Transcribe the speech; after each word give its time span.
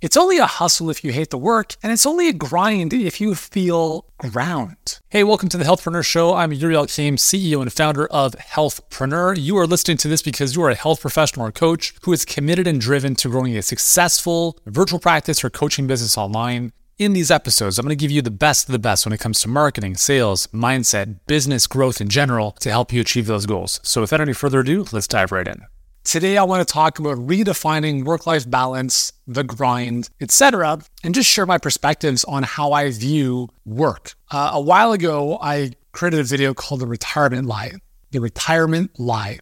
It's 0.00 0.16
only 0.16 0.38
a 0.38 0.46
hustle 0.46 0.88
if 0.88 1.04
you 1.04 1.12
hate 1.12 1.28
the 1.28 1.36
work, 1.36 1.76
and 1.82 1.92
it's 1.92 2.06
only 2.06 2.26
a 2.26 2.32
grind 2.32 2.94
if 2.94 3.20
you 3.20 3.34
feel 3.34 4.06
ground. 4.16 4.98
Hey, 5.10 5.22
welcome 5.24 5.50
to 5.50 5.58
the 5.58 5.64
Healthpreneur 5.64 6.02
Show. 6.02 6.32
I'm 6.32 6.54
Yuri 6.54 6.74
Elkaim, 6.74 7.18
CEO 7.18 7.60
and 7.60 7.70
founder 7.70 8.06
of 8.06 8.32
Healthpreneur. 8.32 9.36
You 9.38 9.58
are 9.58 9.66
listening 9.66 9.98
to 9.98 10.08
this 10.08 10.22
because 10.22 10.56
you 10.56 10.62
are 10.62 10.70
a 10.70 10.74
health 10.74 11.02
professional 11.02 11.44
or 11.44 11.52
coach 11.52 11.92
who 12.04 12.14
is 12.14 12.24
committed 12.24 12.66
and 12.66 12.80
driven 12.80 13.14
to 13.16 13.28
growing 13.28 13.58
a 13.58 13.60
successful 13.60 14.56
virtual 14.64 15.00
practice 15.00 15.44
or 15.44 15.50
coaching 15.50 15.86
business 15.86 16.16
online. 16.16 16.72
In 16.96 17.12
these 17.12 17.30
episodes, 17.30 17.78
I'm 17.78 17.84
going 17.84 17.90
to 17.90 18.02
give 18.02 18.10
you 18.10 18.22
the 18.22 18.30
best 18.30 18.70
of 18.70 18.72
the 18.72 18.78
best 18.78 19.04
when 19.04 19.12
it 19.12 19.20
comes 19.20 19.42
to 19.42 19.50
marketing, 19.50 19.98
sales, 19.98 20.46
mindset, 20.46 21.16
business 21.26 21.66
growth 21.66 22.00
in 22.00 22.08
general 22.08 22.52
to 22.60 22.70
help 22.70 22.90
you 22.90 23.02
achieve 23.02 23.26
those 23.26 23.44
goals. 23.44 23.80
So, 23.82 24.00
without 24.00 24.22
any 24.22 24.32
further 24.32 24.60
ado, 24.60 24.86
let's 24.92 25.08
dive 25.08 25.30
right 25.30 25.46
in. 25.46 25.66
Today, 26.02 26.38
I 26.38 26.44
want 26.44 26.66
to 26.66 26.72
talk 26.72 26.98
about 26.98 27.18
redefining 27.18 28.04
work 28.04 28.26
life 28.26 28.48
balance, 28.48 29.12
the 29.26 29.44
grind, 29.44 30.08
etc., 30.20 30.80
and 31.04 31.14
just 31.14 31.28
share 31.28 31.44
my 31.44 31.58
perspectives 31.58 32.24
on 32.24 32.42
how 32.42 32.72
I 32.72 32.90
view 32.90 33.48
work. 33.66 34.14
Uh, 34.30 34.52
a 34.54 34.60
while 34.60 34.92
ago, 34.92 35.38
I 35.42 35.72
created 35.92 36.20
a 36.20 36.24
video 36.24 36.54
called 36.54 36.80
The 36.80 36.86
Retirement 36.86 37.46
Lie. 37.46 37.72
The 38.12 38.20
Retirement 38.20 38.98
Lie. 38.98 39.40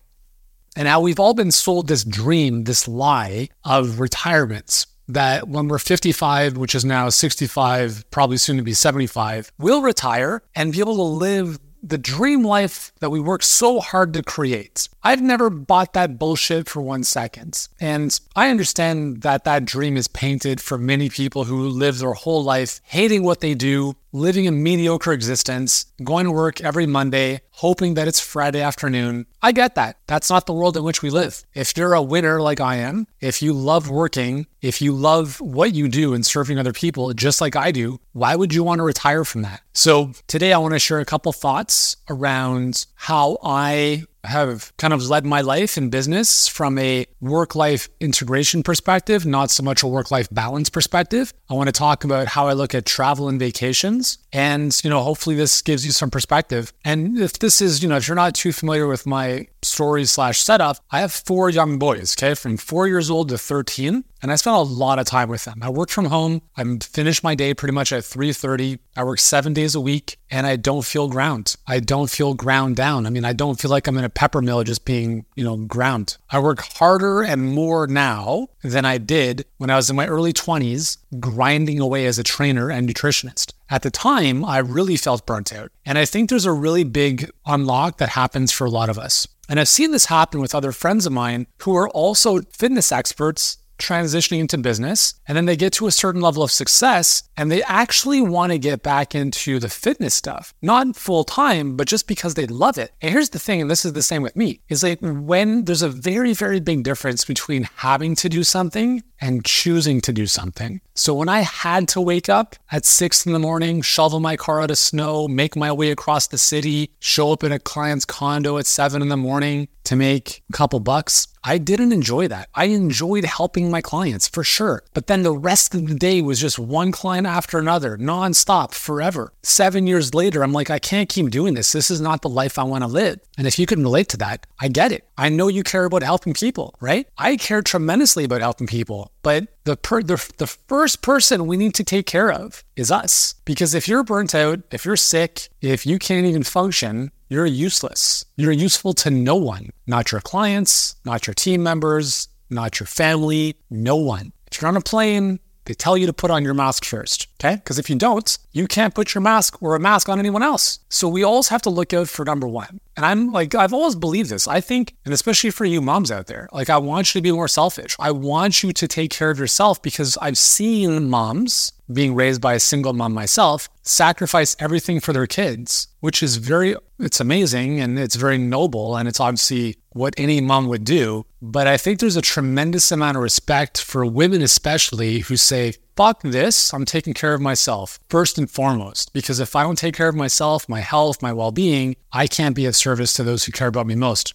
And 0.74 0.86
now 0.86 1.00
we've 1.00 1.20
all 1.20 1.32
been 1.32 1.52
sold 1.52 1.86
this 1.86 2.04
dream, 2.04 2.64
this 2.64 2.88
lie 2.88 3.48
of 3.64 4.00
retirements 4.00 4.86
that 5.06 5.48
when 5.48 5.68
we're 5.68 5.78
55, 5.78 6.56
which 6.56 6.74
is 6.74 6.84
now 6.84 7.08
65, 7.08 8.10
probably 8.10 8.36
soon 8.36 8.58
to 8.58 8.62
be 8.62 8.74
75, 8.74 9.52
we'll 9.58 9.80
retire 9.80 10.42
and 10.54 10.72
be 10.72 10.80
able 10.80 10.96
to 10.96 11.02
live 11.02 11.58
the 11.82 11.98
dream 11.98 12.42
life 12.42 12.92
that 13.00 13.10
we 13.10 13.20
work 13.20 13.42
so 13.42 13.80
hard 13.80 14.12
to 14.14 14.22
create. 14.22 14.88
I've 15.02 15.22
never 15.22 15.50
bought 15.50 15.92
that 15.92 16.18
bullshit 16.18 16.68
for 16.68 16.80
one 16.80 17.04
second. 17.04 17.68
And 17.80 18.18
I 18.34 18.50
understand 18.50 19.22
that 19.22 19.44
that 19.44 19.64
dream 19.64 19.96
is 19.96 20.08
painted 20.08 20.60
for 20.60 20.78
many 20.78 21.08
people 21.08 21.44
who 21.44 21.68
live 21.68 21.98
their 21.98 22.14
whole 22.14 22.42
life 22.42 22.80
hating 22.84 23.22
what 23.22 23.40
they 23.40 23.54
do, 23.54 23.94
living 24.12 24.46
a 24.46 24.52
mediocre 24.52 25.12
existence, 25.12 25.86
going 26.02 26.24
to 26.24 26.32
work 26.32 26.60
every 26.60 26.86
Monday, 26.86 27.40
hoping 27.50 27.94
that 27.94 28.08
it's 28.08 28.20
Friday 28.20 28.60
afternoon. 28.60 29.26
I 29.42 29.52
get 29.52 29.74
that. 29.74 29.98
That's 30.06 30.30
not 30.30 30.46
the 30.46 30.52
world 30.52 30.76
in 30.76 30.84
which 30.84 31.02
we 31.02 31.10
live. 31.10 31.44
If 31.54 31.76
you're 31.76 31.94
a 31.94 32.02
winner 32.02 32.40
like 32.40 32.60
I 32.60 32.76
am, 32.76 33.06
if 33.20 33.42
you 33.42 33.52
love 33.52 33.90
working, 33.90 34.46
if 34.60 34.80
you 34.80 34.92
love 34.92 35.40
what 35.40 35.74
you 35.74 35.88
do 35.88 36.14
and 36.14 36.24
serving 36.24 36.58
other 36.58 36.72
people 36.72 37.12
just 37.12 37.40
like 37.40 37.56
I 37.56 37.70
do, 37.70 38.00
why 38.12 38.34
would 38.34 38.54
you 38.54 38.64
want 38.64 38.78
to 38.78 38.84
retire 38.84 39.24
from 39.24 39.42
that? 39.42 39.62
So 39.72 40.12
today 40.26 40.52
I 40.52 40.58
want 40.58 40.74
to 40.74 40.78
share 40.78 41.00
a 41.00 41.04
couple 41.04 41.32
thoughts 41.32 41.96
around 42.08 42.86
how 42.94 43.38
I 43.42 44.04
have 44.24 44.72
kind 44.76 44.92
of 44.92 45.08
led 45.08 45.24
my 45.24 45.40
life 45.40 45.76
in 45.78 45.90
business 45.90 46.48
from 46.48 46.78
a 46.78 47.06
work 47.20 47.54
life 47.54 47.88
integration 48.00 48.62
perspective, 48.62 49.24
not 49.24 49.50
so 49.50 49.62
much 49.62 49.82
a 49.82 49.86
work 49.86 50.10
life 50.10 50.28
balance 50.30 50.68
perspective. 50.70 51.32
I 51.48 51.54
want 51.54 51.68
to 51.68 51.72
talk 51.72 52.04
about 52.04 52.28
how 52.28 52.48
I 52.48 52.52
look 52.52 52.74
at 52.74 52.84
travel 52.84 53.28
and 53.28 53.38
vacations. 53.38 54.18
And, 54.32 54.78
you 54.84 54.90
know, 54.90 55.00
hopefully 55.00 55.36
this 55.36 55.62
gives 55.62 55.86
you 55.86 55.92
some 55.92 56.10
perspective. 56.10 56.72
And 56.84 57.18
if 57.18 57.38
this 57.38 57.60
is, 57.62 57.82
you 57.82 57.88
know, 57.88 57.96
if 57.96 58.06
you're 58.06 58.14
not 58.14 58.34
too 58.34 58.52
familiar 58.52 58.86
with 58.86 59.06
my 59.06 59.46
story 59.62 60.04
slash 60.04 60.40
setup, 60.40 60.78
I 60.90 61.00
have 61.00 61.12
four 61.12 61.50
young 61.50 61.78
boys, 61.78 62.14
okay, 62.18 62.34
from 62.34 62.56
four 62.56 62.86
years 62.86 63.10
old 63.10 63.28
to 63.30 63.38
13. 63.38 64.04
And 64.20 64.32
I 64.32 64.34
spent 64.34 64.56
a 64.56 64.60
lot 64.60 64.98
of 64.98 65.06
time 65.06 65.28
with 65.28 65.44
them. 65.44 65.60
I 65.62 65.70
work 65.70 65.90
from 65.90 66.06
home. 66.06 66.42
I 66.56 66.64
finish 66.82 67.22
my 67.22 67.34
day 67.34 67.54
pretty 67.54 67.72
much 67.72 67.92
at 67.92 68.02
3:30. 68.02 68.78
I 68.96 69.04
work 69.04 69.20
seven 69.20 69.52
days 69.52 69.76
a 69.76 69.80
week 69.80 70.18
and 70.28 70.46
I 70.46 70.56
don't 70.56 70.84
feel 70.84 71.08
ground. 71.08 71.54
I 71.68 71.78
don't 71.78 72.10
feel 72.10 72.34
ground 72.34 72.76
down. 72.76 73.06
I 73.06 73.10
mean, 73.10 73.24
I 73.24 73.32
don't 73.32 73.60
feel 73.60 73.70
like 73.70 73.86
I'm 73.86 73.96
in 73.96 74.04
a 74.04 74.07
pepper 74.08 74.42
mill 74.42 74.64
just 74.64 74.84
being, 74.84 75.26
you 75.34 75.44
know, 75.44 75.56
ground. 75.56 76.16
I 76.30 76.38
work 76.38 76.60
harder 76.60 77.22
and 77.22 77.54
more 77.54 77.86
now 77.86 78.48
than 78.62 78.84
I 78.84 78.98
did 78.98 79.44
when 79.58 79.70
I 79.70 79.76
was 79.76 79.90
in 79.90 79.96
my 79.96 80.06
early 80.06 80.32
20s, 80.32 80.98
grinding 81.18 81.80
away 81.80 82.06
as 82.06 82.18
a 82.18 82.24
trainer 82.24 82.70
and 82.70 82.88
nutritionist. 82.88 83.52
At 83.70 83.82
the 83.82 83.90
time, 83.90 84.44
I 84.44 84.58
really 84.58 84.96
felt 84.96 85.26
burnt 85.26 85.52
out. 85.52 85.70
And 85.84 85.98
I 85.98 86.04
think 86.04 86.28
there's 86.28 86.46
a 86.46 86.52
really 86.52 86.84
big 86.84 87.30
unlock 87.46 87.98
that 87.98 88.10
happens 88.10 88.52
for 88.52 88.64
a 88.66 88.70
lot 88.70 88.88
of 88.88 88.98
us. 88.98 89.26
And 89.48 89.58
I've 89.58 89.68
seen 89.68 89.92
this 89.92 90.06
happen 90.06 90.40
with 90.40 90.54
other 90.54 90.72
friends 90.72 91.06
of 91.06 91.12
mine 91.12 91.46
who 91.62 91.74
are 91.74 91.88
also 91.88 92.42
fitness 92.52 92.92
experts 92.92 93.58
transitioning 93.78 94.40
into 94.40 94.58
business 94.58 95.14
and 95.26 95.36
then 95.36 95.46
they 95.46 95.56
get 95.56 95.72
to 95.74 95.86
a 95.86 95.92
certain 95.92 96.20
level 96.20 96.42
of 96.42 96.50
success 96.50 97.22
and 97.36 97.50
they 97.50 97.62
actually 97.64 98.20
want 98.20 98.52
to 98.52 98.58
get 98.58 98.82
back 98.82 99.14
into 99.14 99.58
the 99.58 99.68
fitness 99.68 100.14
stuff. 100.14 100.52
Not 100.60 100.96
full 100.96 101.24
time 101.24 101.76
but 101.76 101.88
just 101.88 102.06
because 102.06 102.34
they 102.34 102.46
love 102.46 102.78
it. 102.78 102.92
And 103.00 103.12
here's 103.12 103.30
the 103.30 103.38
thing 103.38 103.60
and 103.60 103.70
this 103.70 103.84
is 103.84 103.92
the 103.92 104.02
same 104.02 104.22
with 104.22 104.36
me 104.36 104.60
is 104.68 104.82
like 104.82 104.98
when 105.00 105.64
there's 105.64 105.82
a 105.82 105.88
very 105.88 106.32
very 106.32 106.60
big 106.60 106.82
difference 106.82 107.24
between 107.24 107.68
having 107.76 108.14
to 108.16 108.28
do 108.28 108.44
something 108.44 109.02
and 109.20 109.44
choosing 109.44 110.00
to 110.00 110.12
do 110.12 110.26
something. 110.26 110.80
So 110.94 111.14
when 111.14 111.28
i 111.28 111.40
had 111.40 111.88
to 111.88 112.00
wake 112.00 112.28
up 112.28 112.56
at 112.72 112.84
six 112.84 113.24
in 113.26 113.32
the 113.32 113.38
morning 113.38 113.82
shovel 113.82 114.20
my 114.20 114.36
car 114.36 114.60
out 114.62 114.70
of 114.70 114.78
snow 114.78 115.28
make 115.28 115.56
my 115.56 115.72
way 115.72 115.90
across 115.90 116.26
the 116.26 116.38
city 116.38 116.90
show 116.98 117.32
up 117.32 117.44
in 117.44 117.52
a 117.52 117.58
client's 117.58 118.04
condo 118.04 118.58
at 118.58 118.66
seven 118.66 119.02
in 119.02 119.08
the 119.08 119.16
morning 119.16 119.68
to 119.84 119.96
make 119.96 120.42
a 120.50 120.52
couple 120.52 120.80
bucks 120.80 121.28
I 121.48 121.56
didn't 121.56 121.94
enjoy 121.94 122.28
that. 122.28 122.50
I 122.54 122.66
enjoyed 122.66 123.24
helping 123.24 123.70
my 123.70 123.80
clients 123.80 124.28
for 124.28 124.44
sure. 124.44 124.82
But 124.92 125.06
then 125.06 125.22
the 125.22 125.32
rest 125.32 125.74
of 125.74 125.88
the 125.88 125.94
day 125.94 126.20
was 126.20 126.42
just 126.42 126.58
one 126.58 126.92
client 126.92 127.26
after 127.26 127.58
another, 127.58 127.96
nonstop, 127.96 128.74
forever. 128.74 129.32
Seven 129.42 129.86
years 129.86 130.12
later, 130.12 130.42
I'm 130.42 130.52
like, 130.52 130.68
I 130.68 130.78
can't 130.78 131.08
keep 131.08 131.30
doing 131.30 131.54
this. 131.54 131.72
This 131.72 131.90
is 131.90 132.02
not 132.02 132.20
the 132.20 132.28
life 132.28 132.58
I 132.58 132.64
want 132.64 132.84
to 132.84 132.88
live. 132.88 133.20
And 133.38 133.46
if 133.46 133.58
you 133.58 133.64
can 133.64 133.82
relate 133.82 134.10
to 134.10 134.18
that, 134.18 134.46
I 134.60 134.68
get 134.68 134.92
it. 134.92 135.08
I 135.16 135.30
know 135.30 135.48
you 135.48 135.62
care 135.62 135.86
about 135.86 136.02
helping 136.02 136.34
people, 136.34 136.74
right? 136.80 137.08
I 137.16 137.36
care 137.36 137.62
tremendously 137.62 138.24
about 138.24 138.42
helping 138.42 138.66
people. 138.66 139.10
But 139.22 139.48
the, 139.64 139.78
per- 139.78 140.02
the, 140.02 140.22
the 140.36 140.46
first 140.46 141.00
person 141.00 141.46
we 141.46 141.56
need 141.56 141.74
to 141.76 141.84
take 141.84 142.04
care 142.04 142.30
of 142.30 142.62
is 142.76 142.90
us. 142.90 143.36
Because 143.46 143.74
if 143.74 143.88
you're 143.88 144.04
burnt 144.04 144.34
out, 144.34 144.60
if 144.70 144.84
you're 144.84 144.96
sick, 144.96 145.48
if 145.62 145.86
you 145.86 145.98
can't 145.98 146.26
even 146.26 146.42
function, 146.42 147.10
you're 147.28 147.46
useless. 147.46 148.24
You're 148.36 148.52
useful 148.52 148.94
to 148.94 149.10
no 149.10 149.36
one, 149.36 149.70
not 149.86 150.12
your 150.12 150.20
clients, 150.20 150.96
not 151.04 151.26
your 151.26 151.34
team 151.34 151.62
members, 151.62 152.28
not 152.50 152.80
your 152.80 152.86
family, 152.86 153.56
no 153.70 153.96
one. 153.96 154.32
If 154.50 154.60
you're 154.60 154.68
on 154.68 154.76
a 154.76 154.80
plane, 154.80 155.38
they 155.68 155.74
tell 155.74 155.98
you 155.98 156.06
to 156.06 156.12
put 156.12 156.30
on 156.30 156.42
your 156.42 156.54
mask 156.54 156.84
first, 156.84 157.28
okay? 157.38 157.56
Because 157.56 157.78
if 157.78 157.90
you 157.90 157.96
don't, 157.96 158.38
you 158.52 158.66
can't 158.66 158.94
put 158.94 159.14
your 159.14 159.20
mask 159.20 159.62
or 159.62 159.76
a 159.76 159.80
mask 159.80 160.08
on 160.08 160.18
anyone 160.18 160.42
else. 160.42 160.80
So 160.88 161.08
we 161.08 161.22
always 161.22 161.48
have 161.48 161.62
to 161.62 161.70
look 161.70 161.92
out 161.92 162.08
for 162.08 162.24
number 162.24 162.48
one. 162.48 162.80
And 162.96 163.04
I'm 163.04 163.30
like, 163.30 163.54
I've 163.54 163.74
always 163.74 163.94
believed 163.94 164.30
this. 164.30 164.48
I 164.48 164.60
think, 164.60 164.96
and 165.04 165.12
especially 165.12 165.50
for 165.50 165.66
you 165.66 165.80
moms 165.80 166.10
out 166.10 166.26
there, 166.26 166.48
like 166.52 166.70
I 166.70 166.78
want 166.78 167.14
you 167.14 167.20
to 167.20 167.22
be 167.22 167.30
more 167.30 167.48
selfish. 167.48 167.94
I 168.00 168.10
want 168.10 168.62
you 168.62 168.72
to 168.72 168.88
take 168.88 169.10
care 169.10 169.30
of 169.30 169.38
yourself 169.38 169.80
because 169.82 170.16
I've 170.20 170.38
seen 170.38 171.08
moms 171.10 171.72
being 171.92 172.14
raised 172.14 172.40
by 172.40 172.54
a 172.54 172.60
single 172.60 172.94
mom 172.94 173.12
myself, 173.12 173.68
sacrifice 173.82 174.56
everything 174.58 175.00
for 175.00 175.12
their 175.12 175.26
kids, 175.26 175.88
which 176.00 176.22
is 176.22 176.36
very, 176.36 176.76
it's 176.98 177.20
amazing 177.20 177.80
and 177.80 177.98
it's 177.98 178.16
very 178.16 178.38
noble. 178.38 178.96
And 178.96 179.06
it's 179.06 179.20
obviously 179.20 179.76
what 179.98 180.14
any 180.16 180.40
mom 180.40 180.68
would 180.68 180.84
do. 180.84 181.26
But 181.42 181.66
I 181.66 181.76
think 181.76 182.00
there's 182.00 182.16
a 182.16 182.22
tremendous 182.22 182.90
amount 182.90 183.16
of 183.16 183.22
respect 183.22 183.80
for 183.80 184.06
women, 184.06 184.40
especially 184.42 185.20
who 185.20 185.36
say, 185.36 185.74
fuck 185.96 186.22
this, 186.22 186.72
I'm 186.72 186.84
taking 186.84 187.12
care 187.12 187.34
of 187.34 187.40
myself 187.40 187.98
first 188.08 188.38
and 188.38 188.50
foremost. 188.50 189.12
Because 189.12 189.40
if 189.40 189.56
I 189.56 189.64
don't 189.64 189.76
take 189.76 189.96
care 189.96 190.08
of 190.08 190.14
myself, 190.14 190.68
my 190.68 190.80
health, 190.80 191.20
my 191.20 191.32
well 191.32 191.52
being, 191.52 191.96
I 192.12 192.26
can't 192.26 192.56
be 192.56 192.66
of 192.66 192.76
service 192.76 193.12
to 193.14 193.24
those 193.24 193.44
who 193.44 193.52
care 193.52 193.68
about 193.68 193.86
me 193.86 193.96
most 193.96 194.34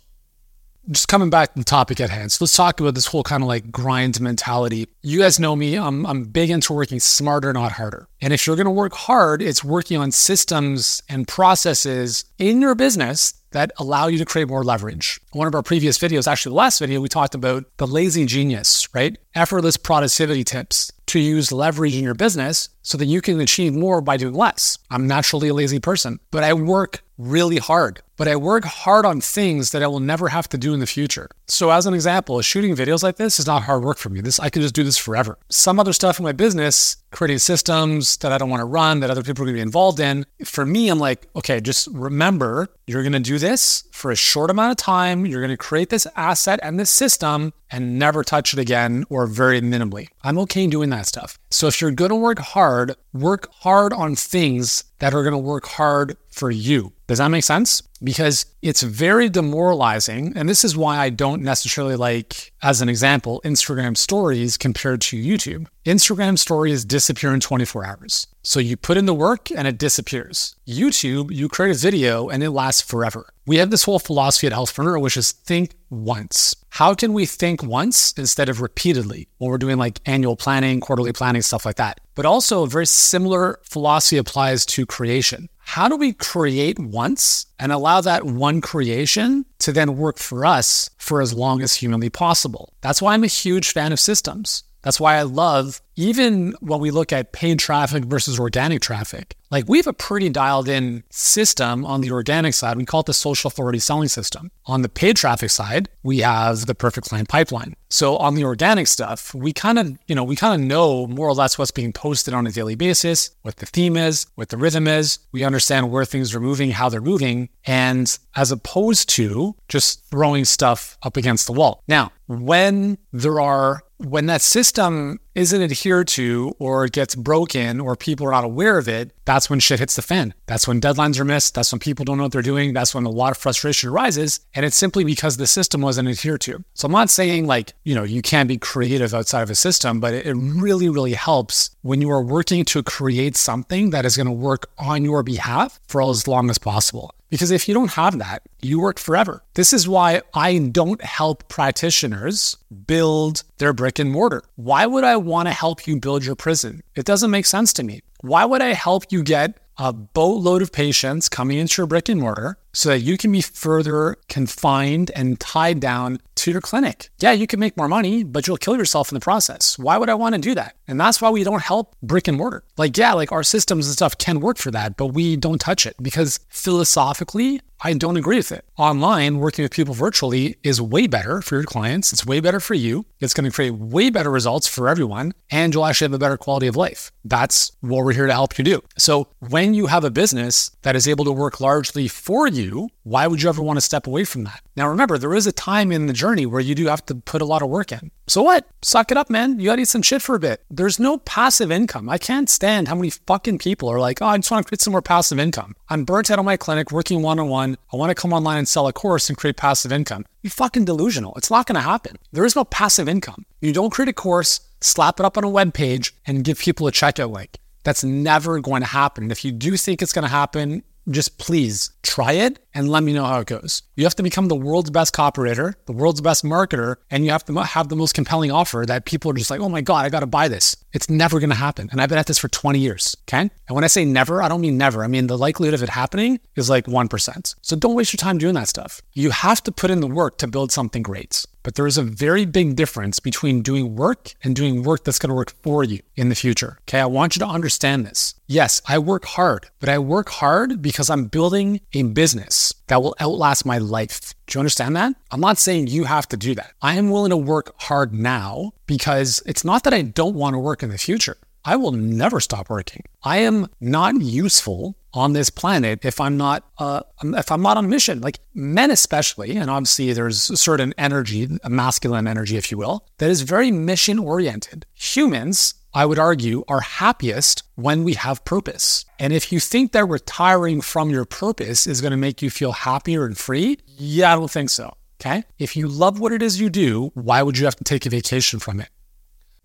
just 0.92 1.08
coming 1.08 1.30
back 1.30 1.54
to 1.54 1.60
the 1.60 1.66
topic 1.66 2.00
at 2.00 2.10
hand. 2.10 2.32
So 2.32 2.44
let's 2.44 2.56
talk 2.56 2.80
about 2.80 2.96
this 2.96 3.08
whole 3.08 3.24
kind 3.24 3.44
of 3.44 3.48
like 3.48 3.72
grind 3.72 4.20
mentality. 4.20 4.88
You 5.02 5.20
guys 5.20 5.40
know 5.40 5.56
me. 5.56 5.78
I'm, 5.78 6.06
I'm 6.06 6.26
big 6.26 6.50
into 6.50 6.74
working 6.74 7.00
smarter, 7.00 7.52
not 7.54 7.74
harder. 7.74 8.08
And 8.22 8.34
if 8.34 8.46
you're 8.46 8.56
going 8.56 8.66
to 8.66 8.72
work 8.72 8.94
hard, 8.94 9.42
it's 9.42 9.64
working 9.64 9.98
on 9.98 10.12
systems 10.12 11.02
and 11.10 11.28
processes 11.28 12.26
in 12.38 12.62
your 12.62 12.76
business 12.76 13.34
that 13.52 13.72
allow 13.78 14.08
you 14.08 14.18
to 14.18 14.26
create 14.26 14.48
more 14.48 14.64
leverage. 14.64 15.20
One 15.32 15.48
of 15.48 15.56
our 15.56 15.64
previous 15.64 15.98
videos, 15.98 16.28
actually 16.28 16.52
the 16.52 16.58
last 16.58 16.80
video, 16.80 17.00
we 17.00 17.08
talked 17.08 17.36
about 17.36 17.66
the 17.78 17.88
lazy 17.88 18.26
genius, 18.26 18.88
right? 18.94 19.18
Effortless 19.36 19.78
productivity 19.78 20.44
tips 20.44 20.92
to 21.08 21.20
use 21.20 21.52
leverage 21.52 21.96
in 21.96 22.04
your 22.04 22.16
business 22.16 22.70
so 22.84 22.98
that 22.98 23.06
you 23.06 23.22
can 23.22 23.42
achieve 23.42 23.74
more 23.74 24.02
by 24.02 24.18
doing 24.18 24.36
less. 24.36 24.78
I'm 24.92 25.08
naturally 25.08 25.50
a 25.50 25.54
lazy 25.54 25.80
person, 25.80 26.20
but 26.30 26.44
I 26.44 26.54
work 26.54 27.04
really 27.18 27.58
hard. 27.58 28.02
But 28.16 28.28
I 28.28 28.36
work 28.36 28.64
hard 28.64 29.06
on 29.06 29.22
things 29.22 29.72
that 29.72 29.82
I 29.82 29.88
will 29.88 30.00
never 30.00 30.28
have 30.30 30.48
to 30.50 30.58
do 30.58 30.74
in 30.74 30.80
the 30.80 30.86
future. 30.86 31.30
So 31.48 31.72
as 31.72 31.86
an 31.86 31.94
example, 31.94 32.40
shooting 32.42 32.76
videos 32.76 33.02
like 33.02 33.16
this 33.16 33.40
is 33.40 33.48
not 33.48 33.64
hard 33.64 33.84
work 33.84 33.98
for 33.98 34.10
me. 34.10 34.22
This 34.22 34.40
I 34.40 34.50
can 34.50 34.62
just 34.62 34.76
do 34.76 34.84
this 34.84 34.98
forever. 34.98 35.38
Some 35.50 35.80
other 35.80 35.94
stuff 35.94 36.20
in 36.20 36.24
my 36.24 36.32
business, 36.32 36.98
creating 37.12 37.40
systems 37.40 38.18
that 38.18 38.32
I 38.32 38.38
don't 38.38 38.50
want 38.50 38.62
to 38.62 38.66
run, 38.66 39.00
that 39.00 39.10
other 39.10 39.24
people 39.24 39.44
are 39.44 39.48
to 39.48 39.54
be 39.54 39.62
involved 39.62 40.00
in. 40.00 40.26
For 40.46 40.66
me, 40.66 40.90
I'm 40.90 41.00
like, 41.00 41.28
okay, 41.36 41.60
just 41.60 41.88
remember 41.92 42.70
you're 42.86 43.04
going 43.04 43.14
to 43.14 43.20
do 43.20 43.40
this 43.40 43.86
for 43.92 44.12
a 44.12 44.16
short 44.16 44.52
amount 44.52 44.72
of 44.72 44.78
time. 44.78 45.26
You're 45.26 45.42
going 45.42 45.50
to 45.50 45.58
create 45.58 45.90
this 45.90 46.06
asset 46.16 46.60
and 46.62 46.80
this 46.80 46.92
system 46.92 47.54
and 47.72 47.98
never 47.98 48.24
touch 48.24 48.54
it 48.54 48.60
again 48.60 49.06
or 49.10 49.26
very 49.26 49.60
minimally. 49.62 50.10
I'm 50.24 50.38
okay 50.40 50.68
doing 50.68 50.92
that 50.92 51.08
stuff. 51.08 51.40
So 51.54 51.68
if 51.68 51.80
you're 51.80 51.92
going 51.92 52.10
to 52.10 52.16
work 52.16 52.40
hard 52.40 52.96
work 53.14 53.48
hard 53.60 53.94
on 53.94 54.16
things 54.16 54.86
that 54.98 55.14
are 55.14 55.22
going 55.22 55.34
to 55.34 55.38
work 55.38 55.68
hard 55.68 56.18
for 56.30 56.50
you. 56.50 56.94
Does 57.08 57.20
that 57.20 57.28
make 57.28 57.44
sense? 57.44 57.84
Because 58.04 58.48
it's 58.64 58.82
very 58.82 59.30
demoralizing. 59.30 60.34
And 60.36 60.50
this 60.50 60.64
is 60.64 60.76
why 60.76 60.98
I 60.98 61.10
don't 61.12 61.44
necessarily 61.44 61.96
like, 61.96 62.54
as 62.64 62.82
an 62.82 62.90
example, 62.90 63.40
Instagram 63.46 63.96
stories 63.96 64.58
compared 64.58 65.02
to 65.02 65.22
YouTube. 65.22 65.68
Instagram 65.86 66.40
stories 66.40 66.86
disappear 66.86 67.34
in 67.34 67.40
24 67.40 67.86
hours. 67.86 68.28
So 68.42 68.60
you 68.60 68.76
put 68.76 68.98
in 68.98 69.06
the 69.06 69.14
work 69.14 69.52
and 69.52 69.68
it 69.68 69.78
disappears. 69.78 70.56
YouTube, 70.68 71.32
you 71.32 71.50
create 71.50 71.76
a 71.76 71.80
video 71.80 72.30
and 72.30 72.42
it 72.42 72.50
lasts 72.50 72.82
forever. 72.82 73.32
We 73.46 73.58
have 73.58 73.70
this 73.70 73.84
whole 73.84 74.00
philosophy 74.00 74.48
at 74.48 74.54
Healthpreneur, 74.54 75.00
which 75.00 75.18
is 75.18 75.34
think 75.34 75.76
once. 75.90 76.56
How 76.78 76.96
can 76.96 77.14
we 77.14 77.28
think 77.28 77.62
once 77.62 78.14
instead 78.14 78.50
of 78.50 78.60
repeatedly 78.60 79.28
when 79.38 79.52
we're 79.52 79.60
doing 79.60 79.78
like 79.78 80.00
annual 80.08 80.36
planning, 80.36 80.80
quarterly 80.80 81.14
planning, 81.14 81.44
stuff 81.44 81.68
like 81.68 81.76
that? 81.76 82.00
But 82.16 82.26
also, 82.26 82.64
a 82.64 82.68
very 82.68 82.88
similar 82.88 83.60
philosophy 83.62 84.18
applies 84.18 84.66
to 84.74 84.88
creation. 84.88 85.50
How 85.60 85.88
do 85.88 85.96
we 85.96 86.14
create 86.14 86.80
once 86.80 87.46
and 87.60 87.72
allow 87.72 88.02
that 88.02 88.26
one 88.26 88.60
creation 88.60 89.46
to 89.60 89.72
then 89.72 89.98
work 89.98 90.18
for 90.18 90.48
us 90.48 90.90
for 90.98 91.22
as 91.22 91.32
long 91.32 91.62
as 91.62 91.76
humanly 91.76 92.10
possible? 92.10 92.74
That's 92.82 93.04
why 93.04 93.14
I'm 93.14 93.24
a 93.24 93.28
huge 93.28 93.72
fan 93.72 93.92
of 93.92 94.00
systems. 94.00 94.64
That's 94.84 95.00
why 95.00 95.16
I 95.16 95.24
love, 95.24 95.82
even 95.96 96.54
when 96.60 96.80
we 96.80 96.92
look 96.92 97.12
at 97.12 97.32
paid 97.32 97.60
traffic 97.60 98.06
versus 98.06 98.40
organic 98.40 98.82
traffic, 98.82 99.36
like 99.50 99.66
we 99.68 99.78
have 99.78 99.88
a 99.88 99.94
pretty 99.94 100.30
dialed 100.30 100.68
in 100.68 101.04
system 101.10 101.86
on 101.86 102.02
the 102.02 102.12
organic 102.12 102.54
side. 102.54 102.76
We 102.76 102.86
call 102.86 103.02
it 103.02 103.06
the 103.06 103.14
social 103.14 103.48
authority 103.48 103.80
selling 103.80 104.10
system. 104.10 104.52
On 104.66 104.82
the 104.82 104.90
paid 104.90 105.16
traffic 105.16 105.52
side, 105.52 105.90
we 106.02 106.20
have 106.20 106.66
the 106.66 106.76
perfect 106.76 107.08
client 107.08 107.30
pipeline. 107.30 107.76
So 107.90 108.18
on 108.18 108.34
the 108.34 108.44
organic 108.44 108.88
stuff, 108.88 109.34
we 109.36 109.54
kind 109.54 109.78
of, 109.78 109.98
you 110.08 110.16
know, 110.16 110.24
we 110.24 110.36
kind 110.36 110.60
of 110.60 110.68
know 110.68 111.06
more 111.06 111.28
or 111.28 111.34
less 111.34 111.58
what's 111.58 111.70
being 111.70 111.94
posted 111.94 112.34
on 112.34 112.48
a 112.48 112.52
daily 112.52 112.74
basis, 112.74 113.30
what 113.44 113.58
the 113.58 113.68
theme 113.68 113.96
is, 113.96 114.26
what 114.34 114.50
the 114.50 114.58
rhythm 114.58 114.88
is. 114.88 115.20
We 115.32 115.44
understand 115.44 115.92
where 115.92 116.04
things 116.04 116.34
are 116.34 116.40
moving, 116.40 116.72
how 116.72 116.90
they're 116.90 117.00
moving, 117.00 117.50
and 117.66 118.18
as 118.36 118.52
opposed 118.52 119.10
to 119.10 119.56
just 119.70 120.10
throwing 120.10 120.46
stuff 120.46 120.98
up 121.04 121.16
against 121.16 121.46
the 121.46 121.54
wall. 121.54 121.84
Now, 121.88 122.12
when 122.26 122.98
there 123.12 123.40
are 123.40 123.84
when 124.04 124.26
that 124.28 124.42
system 124.42 125.20
isn't 125.36 125.62
adhered 125.62 126.08
to 126.10 126.56
or 126.60 126.88
gets 126.88 127.16
broken 127.16 127.80
or 127.80 127.96
people 127.96 128.28
are 128.28 128.32
not 128.32 128.44
aware 128.44 128.78
of 128.78 128.88
it, 128.88 129.12
that's 129.26 129.50
when 129.50 129.60
shit 129.60 129.80
hits 129.80 129.96
the 129.96 130.02
fan. 130.02 130.34
That's 130.46 130.68
when 130.68 130.82
deadlines 130.82 131.20
are 131.20 131.26
missed. 131.26 131.56
That's 131.56 131.72
when 131.72 131.80
people 131.80 132.06
don't 132.06 132.18
know 132.18 132.24
what 132.24 132.32
they're 132.32 132.42
doing. 132.42 132.74
That's 132.74 132.94
when 132.94 133.06
a 133.06 133.10
lot 133.10 133.32
of 133.32 133.38
frustration 133.38 133.90
arises. 133.90 134.42
And 134.54 134.66
it's 134.66 134.76
simply 134.76 135.04
because 135.04 135.38
the 135.38 135.48
system 135.48 135.82
wasn't 135.82 136.10
adhered 136.10 136.42
to. 136.42 136.64
So 136.74 136.86
I'm 136.86 136.92
not 136.92 137.10
saying 137.10 137.48
like, 137.48 137.74
you 137.84 137.96
know, 137.96 138.04
you 138.04 138.22
can't 138.22 138.48
be 138.50 138.58
creative 138.58 139.14
outside 139.14 139.42
of 139.42 139.50
a 139.50 139.56
system, 139.56 140.00
but 140.00 140.14
it 140.14 140.36
really, 140.36 140.90
really 140.90 141.14
helps 141.14 141.72
when 141.82 142.02
you 142.02 142.12
are 142.12 142.22
working 142.24 142.66
to 142.66 142.84
create 142.84 143.36
something 143.36 143.92
that 143.92 144.06
is 144.06 144.18
going 144.18 144.28
to 144.28 144.32
work 144.32 144.70
on 144.78 145.04
your 145.04 145.24
behalf 145.24 145.80
for 145.88 146.02
as 146.02 146.28
long 146.28 146.50
as 146.50 146.58
possible. 146.58 147.16
Because 147.34 147.50
if 147.50 147.68
you 147.68 147.74
don't 147.74 147.94
have 147.94 148.20
that, 148.20 148.44
you 148.62 148.80
work 148.80 149.00
forever. 149.00 149.42
This 149.56 149.74
is 149.74 149.88
why 149.88 150.22
I 150.36 150.60
don't 150.60 151.04
help 151.04 151.50
practitioners 151.50 152.58
build 152.86 153.42
their 153.58 153.74
brick 153.74 153.98
and 153.98 154.12
mortar. 154.12 154.44
Why 154.56 154.86
would 154.86 155.04
I 155.04 155.18
want 155.26 155.48
to 155.48 155.52
help 155.52 155.88
you 155.88 156.00
build 156.00 156.26
your 156.26 156.36
prison? 156.36 156.82
It 156.96 157.06
doesn't 157.06 157.32
make 157.32 157.46
sense 157.46 157.74
to 157.74 157.84
me. 157.84 158.02
Why 158.22 158.46
would 158.46 158.62
I 158.62 158.74
help 158.74 159.12
you 159.12 159.24
get 159.24 159.58
a 159.78 159.92
boatload 159.92 160.62
of 160.62 160.72
patients 160.72 161.30
coming 161.30 161.58
into 161.58 161.82
your 161.82 161.88
brick 161.88 162.10
and 162.10 162.22
mortar 162.22 162.58
so 162.74 162.90
that 162.90 163.00
you 163.00 163.18
can 163.18 163.32
be 163.32 163.42
further 163.42 164.18
confined 164.28 165.12
and 165.16 165.40
tied 165.40 165.80
down 165.80 166.20
to 166.36 166.52
your 166.52 166.62
clinic. 166.62 167.10
Yeah, 167.20 167.32
you 167.32 167.48
can 167.48 167.60
make 167.60 167.78
more 167.78 167.88
money, 167.88 168.24
but 168.24 168.48
you'll 168.48 168.58
kill 168.58 168.76
yourself 168.76 169.12
in 169.12 169.16
the 169.16 169.20
process. 169.20 169.78
Why 169.78 169.98
would 169.98 170.10
I 170.10 170.16
want 170.16 170.36
to 170.36 170.42
do 170.42 170.56
that? 170.56 170.76
And 170.88 171.00
that's 171.00 171.22
why 171.22 171.30
we 171.30 171.44
don't 171.44 171.62
help 171.62 171.96
brick 172.02 172.28
and 172.28 172.38
mortar. 172.38 172.64
Like, 172.78 172.98
yeah, 172.98 173.14
like 173.14 173.32
our 173.32 173.44
systems 173.44 173.88
and 173.88 173.94
stuff 173.94 174.18
can 174.18 174.40
work 174.40 174.58
for 174.58 174.72
that, 174.72 174.98
but 174.98 175.08
we 175.08 175.38
don't 175.38 175.62
touch 175.62 175.86
it 175.86 175.96
because 176.02 176.40
philosophically, 176.50 177.62
I 177.86 177.94
don't 177.94 178.16
agree 178.16 178.38
with 178.38 178.54
it. 178.54 178.64
Online, 178.78 179.40
working 179.40 179.64
with 179.64 179.74
people 179.74 179.94
virtually 179.94 180.56
is 180.64 180.82
way 180.82 181.06
better 181.06 181.42
for 181.42 181.56
your 181.56 181.66
clients. 181.66 182.14
It's 182.14 182.26
way 182.26 182.40
better 182.40 182.62
for 182.62 182.76
you. 182.76 183.06
It's 183.20 183.34
going 183.34 183.50
to 183.50 183.54
create 183.54 183.74
way 183.74 184.10
better 184.10 184.32
results 184.32 184.68
for 184.68 184.88
everyone, 184.88 185.34
and 185.52 185.74
you'll 185.74 185.86
actually 185.86 186.06
have 186.06 186.14
a 186.14 186.20
better 186.20 186.38
quality 186.38 186.68
of 186.68 186.78
life. 186.78 187.12
That's 187.26 187.74
what 187.82 188.06
we're 188.06 188.14
here 188.14 188.28
to 188.28 188.34
help 188.34 188.58
you 188.58 188.64
do. 188.64 188.82
So, 188.98 189.28
when 189.40 189.74
you 189.74 189.88
have 189.88 190.06
a 190.06 190.10
business 190.10 190.72
that 190.84 190.96
is 190.96 191.10
able 191.10 191.26
to 191.26 191.32
work 191.34 191.60
largely 191.60 192.08
for 192.08 192.48
you, 192.48 192.63
why 193.04 193.28
would 193.28 193.42
you 193.42 193.50
ever 193.50 193.62
want 193.62 193.78
to 193.78 193.82
step 193.82 194.08
away 194.08 194.24
from 194.24 194.44
that? 194.44 194.62
Now, 194.76 194.88
remember, 194.88 195.18
there 195.18 195.34
is 195.34 195.48
a 195.48 195.52
time 195.52 195.92
in 195.92 196.08
the 196.08 196.14
journey 196.14 196.46
where 196.46 196.62
you 196.62 196.76
do 196.76 196.88
have 196.88 197.06
to 197.08 197.16
put 197.16 197.42
a 197.42 197.46
lot 197.46 197.62
of 197.62 197.70
work 197.70 197.92
in. 197.92 198.12
So 198.28 198.42
what? 198.42 198.68
Suck 198.82 199.12
it 199.12 199.18
up, 199.18 199.30
man. 199.30 199.60
You 199.60 199.66
gotta 199.66 199.82
eat 199.82 199.88
some 199.88 200.02
shit 200.02 200.22
for 200.22 200.36
a 200.36 200.40
bit. 200.40 200.64
There's 200.70 201.00
no 201.00 201.18
passive 201.18 201.72
income. 201.72 202.10
I 202.10 202.18
can't 202.18 202.50
stand 202.50 202.88
how 202.88 202.96
many 202.96 203.10
fucking 203.10 203.58
people 203.58 203.90
are 203.90 204.00
like, 204.00 204.22
oh, 204.22 204.28
I 204.28 204.38
just 204.38 204.50
want 204.52 204.66
to 204.66 204.70
create 204.70 204.82
some 204.82 204.92
more 204.92 205.02
passive 205.02 205.40
income. 205.40 205.76
I'm 205.90 206.06
burnt 206.06 206.32
out 206.32 206.40
on 206.40 206.46
my 206.46 206.58
clinic 206.58 206.92
working 206.92 207.22
one 207.22 207.40
on 207.40 207.50
one. 207.50 207.78
I 207.92 207.98
want 207.98 208.10
to 208.10 208.16
come 208.16 208.34
online 208.34 208.60
and 208.60 208.68
sell 208.68 208.88
a 208.88 208.94
course 208.94 209.30
and 209.30 209.38
create 209.38 209.58
passive 209.58 209.92
income. 209.92 210.26
You 210.42 210.50
fucking 210.50 210.86
delusional. 210.86 211.34
It's 211.36 211.52
not 211.52 211.66
gonna 211.66 211.82
happen. 211.82 212.18
There 212.32 212.46
is 212.46 212.56
no 212.56 212.66
passive 212.66 213.10
income. 213.10 213.46
You 213.62 213.74
don't 213.74 213.92
create 213.92 214.10
a 214.10 214.14
course, 214.14 214.62
slap 214.82 215.20
it 215.20 215.26
up 215.26 215.38
on 215.38 215.44
a 215.44 215.50
web 215.50 215.74
page, 215.74 216.14
and 216.26 216.44
give 216.44 216.60
people 216.60 216.88
a 216.88 216.92
checkout 216.92 217.32
link. 217.32 217.60
That's 217.84 218.04
never 218.04 218.60
going 218.60 218.82
to 218.82 218.88
happen. 218.88 219.30
If 219.30 219.44
you 219.44 219.52
do 219.52 219.76
think 219.78 220.02
it's 220.02 220.14
going 220.14 220.24
to 220.24 220.30
happen, 220.30 220.84
just 221.10 221.38
please 221.38 221.92
try 222.02 222.34
it 222.34 222.63
and 222.74 222.90
let 222.90 223.04
me 223.04 223.14
know 223.14 223.26
how 223.26 223.40
it 223.40 223.48
goes. 223.48 223.84
You 223.96 224.04
have 224.06 224.16
to 224.16 224.24
become 224.24 224.48
the 224.48 224.56
world's 224.56 224.90
best 224.90 225.14
copywriter, 225.14 225.74
the 225.86 225.92
world's 225.92 226.22
best 226.22 226.44
marketer, 226.44 226.96
and 227.12 227.26
you 227.26 227.32
have 227.32 227.46
to 227.46 227.62
have 227.62 227.90
the 227.90 227.96
most 227.96 228.14
compelling 228.14 228.52
offer 228.52 228.86
that 228.88 229.06
people 229.06 229.32
are 229.32 229.36
just 229.36 229.52
like, 229.52 229.60
oh 229.60 229.70
my 229.70 229.82
God, 229.82 230.06
I 230.06 230.10
got 230.10 230.22
to 230.22 230.28
buy 230.28 230.48
this. 230.48 230.76
It's 230.94 231.10
never 231.10 231.40
going 231.40 231.50
to 231.50 231.56
happen. 231.56 231.90
And 231.92 232.02
I've 232.02 232.10
been 232.10 232.18
at 232.18 232.28
this 232.28 232.40
for 232.40 232.48
20 232.48 232.80
years. 232.80 233.16
Okay. 233.28 233.42
And 233.42 233.76
when 233.76 233.84
I 233.84 233.88
say 233.88 234.06
never, 234.06 234.42
I 234.42 234.48
don't 234.48 234.62
mean 234.62 234.78
never. 234.78 235.04
I 235.04 235.08
mean, 235.08 235.28
the 235.28 235.38
likelihood 235.38 235.74
of 235.74 235.84
it 235.84 235.90
happening 235.90 236.40
is 236.56 236.70
like 236.70 236.86
1%. 236.86 237.56
So 237.62 237.76
don't 237.76 237.96
waste 237.96 238.14
your 238.14 238.20
time 238.20 238.38
doing 238.38 238.56
that 238.56 238.68
stuff. 238.68 239.02
You 239.14 239.32
have 239.32 239.62
to 239.64 239.72
put 239.72 239.92
in 239.92 240.02
the 240.02 240.08
work 240.08 240.38
to 240.40 240.48
build 240.48 240.72
something 240.72 241.04
great. 241.04 241.46
But 241.64 241.76
there 241.76 241.88
is 241.88 241.98
a 241.98 242.04
very 242.04 242.46
big 242.46 242.76
difference 242.76 243.20
between 243.20 243.62
doing 243.62 243.96
work 243.96 244.34
and 244.44 244.56
doing 244.56 244.84
work 244.84 245.06
that's 245.06 245.18
going 245.18 245.30
to 245.30 245.36
work 245.36 245.54
for 245.64 245.84
you 245.84 246.02
in 246.16 246.30
the 246.30 246.36
future. 246.36 246.78
Okay. 246.82 247.00
I 247.00 247.06
want 247.06 247.36
you 247.36 247.40
to 247.40 247.48
understand 247.48 248.06
this. 248.06 248.36
Yes, 248.48 248.82
I 248.86 249.00
work 249.00 249.26
hard, 249.26 249.68
but 249.80 249.90
I 249.90 249.98
work 249.98 250.30
hard 250.30 250.82
because 250.82 251.10
I'm 251.10 251.26
building 251.26 251.80
a 251.94 252.04
business 252.04 252.63
that 252.88 253.02
will 253.02 253.16
outlast 253.20 253.66
my 253.66 253.78
life. 253.78 254.34
Do 254.48 254.58
you 254.58 254.60
understand 254.62 254.96
that? 254.96 255.14
I'm 255.32 255.42
not 255.42 255.58
saying 255.58 255.88
you 255.88 256.06
have 256.06 256.28
to 256.30 256.38
do 256.38 256.56
that. 256.56 256.72
I 256.82 256.96
am 256.96 257.10
willing 257.10 257.32
to 257.32 257.38
work 257.38 257.74
hard 257.82 258.14
now 258.14 258.74
because 258.88 259.42
it's 259.46 259.66
not 259.66 259.84
that 259.84 259.94
I 259.94 260.02
don't 260.02 260.36
want 260.36 260.54
to 260.54 260.60
work 260.60 260.84
in 260.84 260.90
the 260.90 260.98
future. 260.98 261.38
I 261.66 261.76
will 261.78 261.94
never 261.94 262.40
stop 262.40 262.70
working. 262.70 263.04
I 263.24 263.38
am 263.38 263.68
not 263.80 264.22
useful 264.22 264.98
on 265.14 265.34
this 265.34 265.50
planet 265.50 266.04
if 266.04 266.20
I'm 266.20 266.36
not 266.36 266.66
uh, 266.78 267.02
if 267.24 267.52
I'm 267.52 267.62
not 267.62 267.78
on 267.78 267.90
mission. 267.90 268.20
Like 268.20 268.40
men, 268.54 268.92
especially, 268.92 269.56
and 269.56 269.70
obviously 269.70 270.12
there's 270.12 270.50
a 270.50 270.58
certain 270.58 270.94
energy, 270.98 271.48
a 271.64 271.70
masculine 271.70 272.28
energy, 272.28 272.58
if 272.58 272.72
you 272.72 272.78
will, 272.78 273.06
that 273.20 273.30
is 273.30 273.42
very 273.42 273.72
mission 273.72 274.20
oriented. 274.20 274.86
Humans, 274.94 275.76
I 275.96 276.06
would 276.06 276.18
argue, 276.18 276.64
are 276.68 276.82
happiest 276.82 277.64
when 277.76 278.04
we 278.04 278.14
have 278.14 278.44
purpose. 278.46 279.06
And 279.20 279.32
if 279.32 279.52
you 279.52 279.60
think 279.60 279.92
that 279.92 280.06
retiring 280.06 280.82
from 280.82 281.12
your 281.12 281.26
purpose 281.26 281.86
is 281.86 282.02
going 282.02 282.12
to 282.12 282.18
make 282.18 282.42
you 282.42 282.50
feel 282.50 282.72
happier 282.72 283.26
and 283.26 283.38
free, 283.38 283.78
yeah, 283.86 284.34
I 284.34 284.36
don't 284.36 284.50
think 284.50 284.72
so. 284.72 284.98
Okay. 285.22 285.44
If 285.60 285.76
you 285.78 285.88
love 285.88 286.20
what 286.20 286.32
it 286.32 286.42
is 286.42 286.60
you 286.60 286.70
do, 286.70 287.12
why 287.14 287.44
would 287.44 287.58
you 287.58 287.66
have 287.66 287.76
to 287.76 287.84
take 287.84 288.06
a 288.06 288.10
vacation 288.10 288.60
from 288.60 288.80
it? 288.80 288.90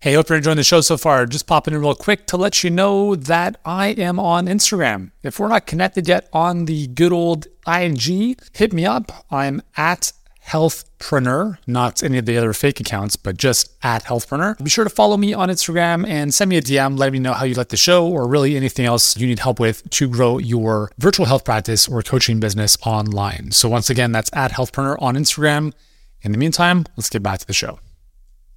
Hey, 0.01 0.13
hope 0.13 0.29
you're 0.29 0.37
enjoying 0.37 0.55
the 0.55 0.63
show 0.63 0.79
so 0.79 0.95
far. 0.95 1.25
Just 1.25 1.47
popping 1.47 1.73
in 1.73 1.81
real 1.81 1.93
quick 1.93 2.25
to 2.27 2.37
let 2.37 2.63
you 2.63 2.69
know 2.69 3.15
that 3.15 3.59
I 3.65 3.87
am 3.87 4.17
on 4.17 4.45
Instagram. 4.45 5.11
If 5.23 5.39
we're 5.39 5.49
not 5.49 5.67
connected 5.67 6.07
yet 6.07 6.29
on 6.31 6.65
the 6.65 6.87
good 6.87 7.11
old 7.11 7.47
ING, 7.67 8.37
hit 8.53 8.71
me 8.71 8.85
up. 8.85 9.25
I'm 9.29 9.61
at 9.75 10.13
Healthpreneur, 10.49 11.57
not 11.67 12.01
any 12.01 12.17
of 12.17 12.25
the 12.25 12.35
other 12.35 12.53
fake 12.53 12.79
accounts, 12.79 13.15
but 13.15 13.37
just 13.37 13.71
at 13.83 14.03
Healthpreneur. 14.05 14.63
Be 14.63 14.69
sure 14.69 14.83
to 14.83 14.89
follow 14.89 15.15
me 15.15 15.31
on 15.31 15.49
Instagram 15.49 16.07
and 16.07 16.33
send 16.33 16.49
me 16.49 16.57
a 16.57 16.61
DM. 16.61 16.97
Let 16.97 17.13
me 17.13 17.19
know 17.19 17.33
how 17.33 17.45
you 17.45 17.53
like 17.53 17.69
the 17.69 17.77
show 17.77 18.07
or 18.07 18.27
really 18.27 18.55
anything 18.55 18.87
else 18.87 19.15
you 19.15 19.27
need 19.27 19.39
help 19.39 19.59
with 19.59 19.87
to 19.91 20.09
grow 20.09 20.39
your 20.39 20.91
virtual 20.97 21.27
health 21.27 21.45
practice 21.45 21.87
or 21.87 22.01
coaching 22.01 22.39
business 22.39 22.77
online. 22.83 23.51
So 23.51 23.69
once 23.69 23.91
again, 23.91 24.11
that's 24.11 24.31
at 24.33 24.51
Healthpreneur 24.51 24.99
on 24.99 25.15
Instagram. 25.15 25.71
In 26.21 26.31
the 26.31 26.37
meantime, 26.39 26.85
let's 26.97 27.09
get 27.09 27.21
back 27.21 27.39
to 27.39 27.47
the 27.47 27.53
show. 27.53 27.79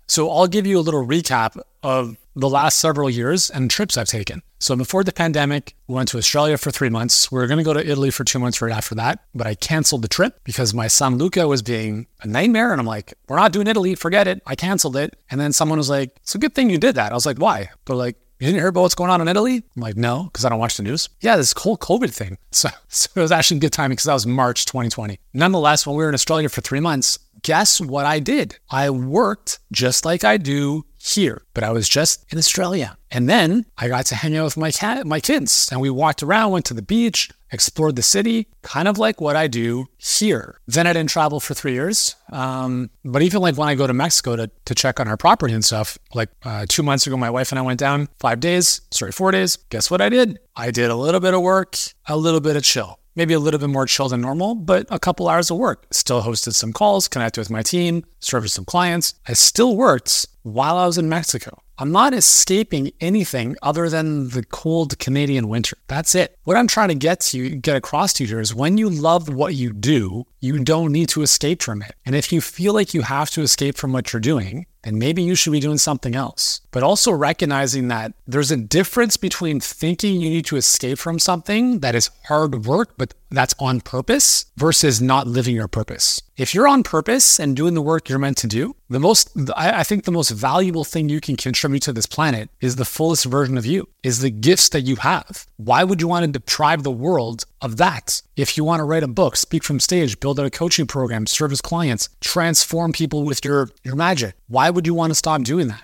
So 0.08 0.30
I'll 0.30 0.48
give 0.48 0.66
you 0.66 0.78
a 0.78 0.80
little 0.80 1.06
recap 1.06 1.60
of 1.82 2.16
the 2.34 2.48
last 2.48 2.78
several 2.78 3.10
years 3.10 3.50
and 3.50 3.70
trips 3.70 3.96
I've 3.96 4.08
taken. 4.08 4.42
So 4.58 4.76
before 4.76 5.02
the 5.02 5.12
pandemic, 5.12 5.74
we 5.88 5.96
went 5.96 6.08
to 6.10 6.18
Australia 6.18 6.56
for 6.56 6.70
three 6.70 6.88
months. 6.88 7.32
We 7.32 7.38
were 7.38 7.46
going 7.46 7.58
to 7.58 7.64
go 7.64 7.74
to 7.74 7.84
Italy 7.84 8.10
for 8.10 8.22
two 8.22 8.38
months 8.38 8.62
right 8.62 8.72
after 8.72 8.94
that, 8.94 9.18
but 9.34 9.46
I 9.46 9.54
canceled 9.54 10.02
the 10.02 10.08
trip 10.08 10.40
because 10.44 10.72
my 10.72 10.86
son 10.86 11.18
Luca 11.18 11.48
was 11.48 11.62
being 11.62 12.06
a 12.20 12.28
nightmare. 12.28 12.70
And 12.70 12.80
I'm 12.80 12.86
like, 12.86 13.14
we're 13.28 13.36
not 13.36 13.52
doing 13.52 13.66
Italy, 13.66 13.94
forget 13.96 14.28
it. 14.28 14.40
I 14.46 14.54
canceled 14.54 14.96
it. 14.96 15.16
And 15.30 15.40
then 15.40 15.52
someone 15.52 15.78
was 15.78 15.90
like, 15.90 16.16
it's 16.22 16.34
a 16.34 16.38
good 16.38 16.54
thing 16.54 16.70
you 16.70 16.78
did 16.78 16.94
that. 16.94 17.10
I 17.10 17.14
was 17.14 17.26
like, 17.26 17.38
why? 17.38 17.70
They're 17.86 17.96
like, 17.96 18.16
you 18.38 18.46
didn't 18.46 18.60
hear 18.60 18.68
about 18.68 18.82
what's 18.82 18.96
going 18.96 19.10
on 19.10 19.20
in 19.20 19.28
Italy? 19.28 19.62
I'm 19.76 19.82
like, 19.82 19.96
no, 19.96 20.24
because 20.24 20.44
I 20.44 20.48
don't 20.48 20.58
watch 20.58 20.76
the 20.76 20.82
news. 20.82 21.08
Yeah, 21.20 21.36
this 21.36 21.54
whole 21.56 21.76
COVID 21.76 22.12
thing. 22.12 22.38
So, 22.50 22.68
so 22.88 23.08
it 23.16 23.20
was 23.20 23.32
actually 23.32 23.60
good 23.60 23.72
timing 23.72 23.92
because 23.92 24.04
that 24.04 24.12
was 24.12 24.26
March 24.26 24.66
2020. 24.66 25.18
Nonetheless, 25.32 25.86
when 25.86 25.96
we 25.96 26.02
were 26.02 26.08
in 26.08 26.14
Australia 26.14 26.48
for 26.48 26.60
three 26.60 26.80
months, 26.80 27.18
guess 27.42 27.80
what 27.80 28.04
I 28.04 28.18
did? 28.18 28.58
I 28.70 28.90
worked 28.90 29.58
just 29.72 30.04
like 30.04 30.22
I 30.22 30.36
do 30.36 30.84
here, 31.02 31.42
but 31.54 31.64
I 31.64 31.70
was 31.70 31.88
just 31.88 32.24
in 32.32 32.38
Australia. 32.38 32.96
And 33.10 33.28
then 33.28 33.66
I 33.76 33.88
got 33.88 34.06
to 34.06 34.14
hang 34.14 34.36
out 34.36 34.44
with 34.44 34.56
my 34.56 34.70
cat, 34.70 35.06
my 35.06 35.20
kids, 35.20 35.68
and 35.70 35.80
we 35.80 35.90
walked 35.90 36.22
around, 36.22 36.52
went 36.52 36.64
to 36.66 36.74
the 36.74 36.82
beach, 36.82 37.28
explored 37.50 37.96
the 37.96 38.02
city, 38.02 38.48
kind 38.62 38.88
of 38.88 38.98
like 38.98 39.20
what 39.20 39.36
I 39.36 39.46
do 39.46 39.86
here. 39.98 40.58
Then 40.66 40.86
I 40.86 40.92
didn't 40.92 41.10
travel 41.10 41.40
for 41.40 41.54
three 41.54 41.72
years. 41.72 42.16
Um, 42.30 42.90
but 43.04 43.22
even 43.22 43.42
like 43.42 43.56
when 43.56 43.68
I 43.68 43.74
go 43.74 43.86
to 43.86 43.92
Mexico 43.92 44.36
to, 44.36 44.50
to 44.64 44.74
check 44.74 45.00
on 45.00 45.08
our 45.08 45.16
property 45.16 45.52
and 45.52 45.64
stuff, 45.64 45.98
like 46.14 46.30
uh, 46.44 46.64
two 46.68 46.82
months 46.82 47.06
ago, 47.06 47.16
my 47.16 47.30
wife 47.30 47.52
and 47.52 47.58
I 47.58 47.62
went 47.62 47.80
down 47.80 48.08
five 48.18 48.40
days, 48.40 48.80
sorry, 48.90 49.12
four 49.12 49.32
days. 49.32 49.56
Guess 49.56 49.90
what 49.90 50.00
I 50.00 50.08
did? 50.08 50.38
I 50.56 50.70
did 50.70 50.90
a 50.90 50.96
little 50.96 51.20
bit 51.20 51.34
of 51.34 51.42
work, 51.42 51.76
a 52.06 52.16
little 52.16 52.40
bit 52.40 52.56
of 52.56 52.62
chill 52.62 52.98
maybe 53.14 53.34
a 53.34 53.38
little 53.38 53.60
bit 53.60 53.70
more 53.70 53.86
chill 53.86 54.08
than 54.08 54.20
normal, 54.20 54.54
but 54.54 54.86
a 54.90 54.98
couple 54.98 55.28
hours 55.28 55.50
of 55.50 55.58
work. 55.58 55.86
Still 55.90 56.22
hosted 56.22 56.54
some 56.54 56.72
calls, 56.72 57.08
connected 57.08 57.40
with 57.40 57.50
my 57.50 57.62
team, 57.62 58.04
serviced 58.20 58.54
some 58.54 58.64
clients. 58.64 59.14
I 59.26 59.34
still 59.34 59.76
worked 59.76 60.26
while 60.42 60.76
I 60.76 60.86
was 60.86 60.98
in 60.98 61.08
Mexico. 61.08 61.62
I'm 61.78 61.90
not 61.90 62.14
escaping 62.14 62.92
anything 63.00 63.56
other 63.62 63.88
than 63.88 64.28
the 64.28 64.44
cold 64.44 64.98
Canadian 64.98 65.48
winter. 65.48 65.76
That's 65.88 66.14
it. 66.14 66.38
What 66.44 66.56
I'm 66.56 66.68
trying 66.68 66.88
to 66.88 66.94
get 66.94 67.20
to 67.32 67.56
get 67.56 67.76
across 67.76 68.12
to 68.14 68.24
you 68.24 68.28
here 68.28 68.40
is 68.40 68.54
when 68.54 68.78
you 68.78 68.88
love 68.88 69.28
what 69.32 69.54
you 69.54 69.72
do, 69.72 70.24
you 70.38 70.62
don't 70.62 70.92
need 70.92 71.08
to 71.10 71.22
escape 71.22 71.62
from 71.62 71.82
it. 71.82 71.94
And 72.04 72.14
if 72.14 72.32
you 72.32 72.40
feel 72.40 72.72
like 72.74 72.94
you 72.94 73.02
have 73.02 73.30
to 73.30 73.42
escape 73.42 73.76
from 73.76 73.92
what 73.92 74.12
you're 74.12 74.20
doing, 74.20 74.66
then 74.82 74.98
maybe 74.98 75.22
you 75.22 75.34
should 75.34 75.52
be 75.52 75.60
doing 75.60 75.78
something 75.78 76.14
else. 76.14 76.60
But 76.70 76.82
also 76.82 77.12
recognizing 77.12 77.88
that 77.88 78.12
there's 78.26 78.50
a 78.50 78.56
difference 78.56 79.16
between 79.16 79.60
thinking 79.60 80.20
you 80.20 80.30
need 80.30 80.46
to 80.46 80.56
escape 80.56 80.98
from 80.98 81.18
something 81.18 81.80
that 81.80 81.94
is 81.94 82.10
hard 82.26 82.66
work, 82.66 82.94
but 82.96 83.14
that's 83.30 83.54
on 83.58 83.80
purpose 83.80 84.46
versus 84.56 85.00
not 85.00 85.26
living 85.26 85.54
your 85.54 85.68
purpose. 85.68 86.20
If 86.34 86.54
you're 86.54 86.66
on 86.66 86.82
purpose 86.82 87.38
and 87.38 87.54
doing 87.54 87.74
the 87.74 87.82
work 87.82 88.08
you're 88.08 88.18
meant 88.18 88.38
to 88.38 88.46
do, 88.46 88.74
the 88.88 88.98
most, 88.98 89.36
I 89.54 89.82
think 89.82 90.04
the 90.04 90.10
most 90.10 90.30
valuable 90.30 90.82
thing 90.82 91.10
you 91.10 91.20
can 91.20 91.36
contribute 91.36 91.82
to 91.82 91.92
this 91.92 92.06
planet 92.06 92.48
is 92.62 92.76
the 92.76 92.86
fullest 92.86 93.26
version 93.26 93.58
of 93.58 93.66
you, 93.66 93.86
is 94.02 94.20
the 94.20 94.30
gifts 94.30 94.70
that 94.70 94.80
you 94.80 94.96
have. 94.96 95.46
Why 95.58 95.84
would 95.84 96.00
you 96.00 96.08
want 96.08 96.24
to 96.24 96.32
deprive 96.32 96.84
the 96.84 96.90
world 96.90 97.44
of 97.60 97.76
that? 97.76 98.22
If 98.34 98.56
you 98.56 98.64
want 98.64 98.80
to 98.80 98.84
write 98.84 99.02
a 99.02 99.08
book, 99.08 99.36
speak 99.36 99.62
from 99.62 99.78
stage, 99.78 100.20
build 100.20 100.40
out 100.40 100.46
a 100.46 100.50
coaching 100.50 100.86
program, 100.86 101.26
serve 101.26 101.52
as 101.52 101.60
clients, 101.60 102.08
transform 102.22 102.92
people 102.92 103.24
with 103.24 103.44
your, 103.44 103.68
your 103.84 103.96
magic, 103.96 104.34
why 104.48 104.70
would 104.70 104.86
you 104.86 104.94
want 104.94 105.10
to 105.10 105.14
stop 105.14 105.42
doing 105.42 105.68
that? 105.68 105.82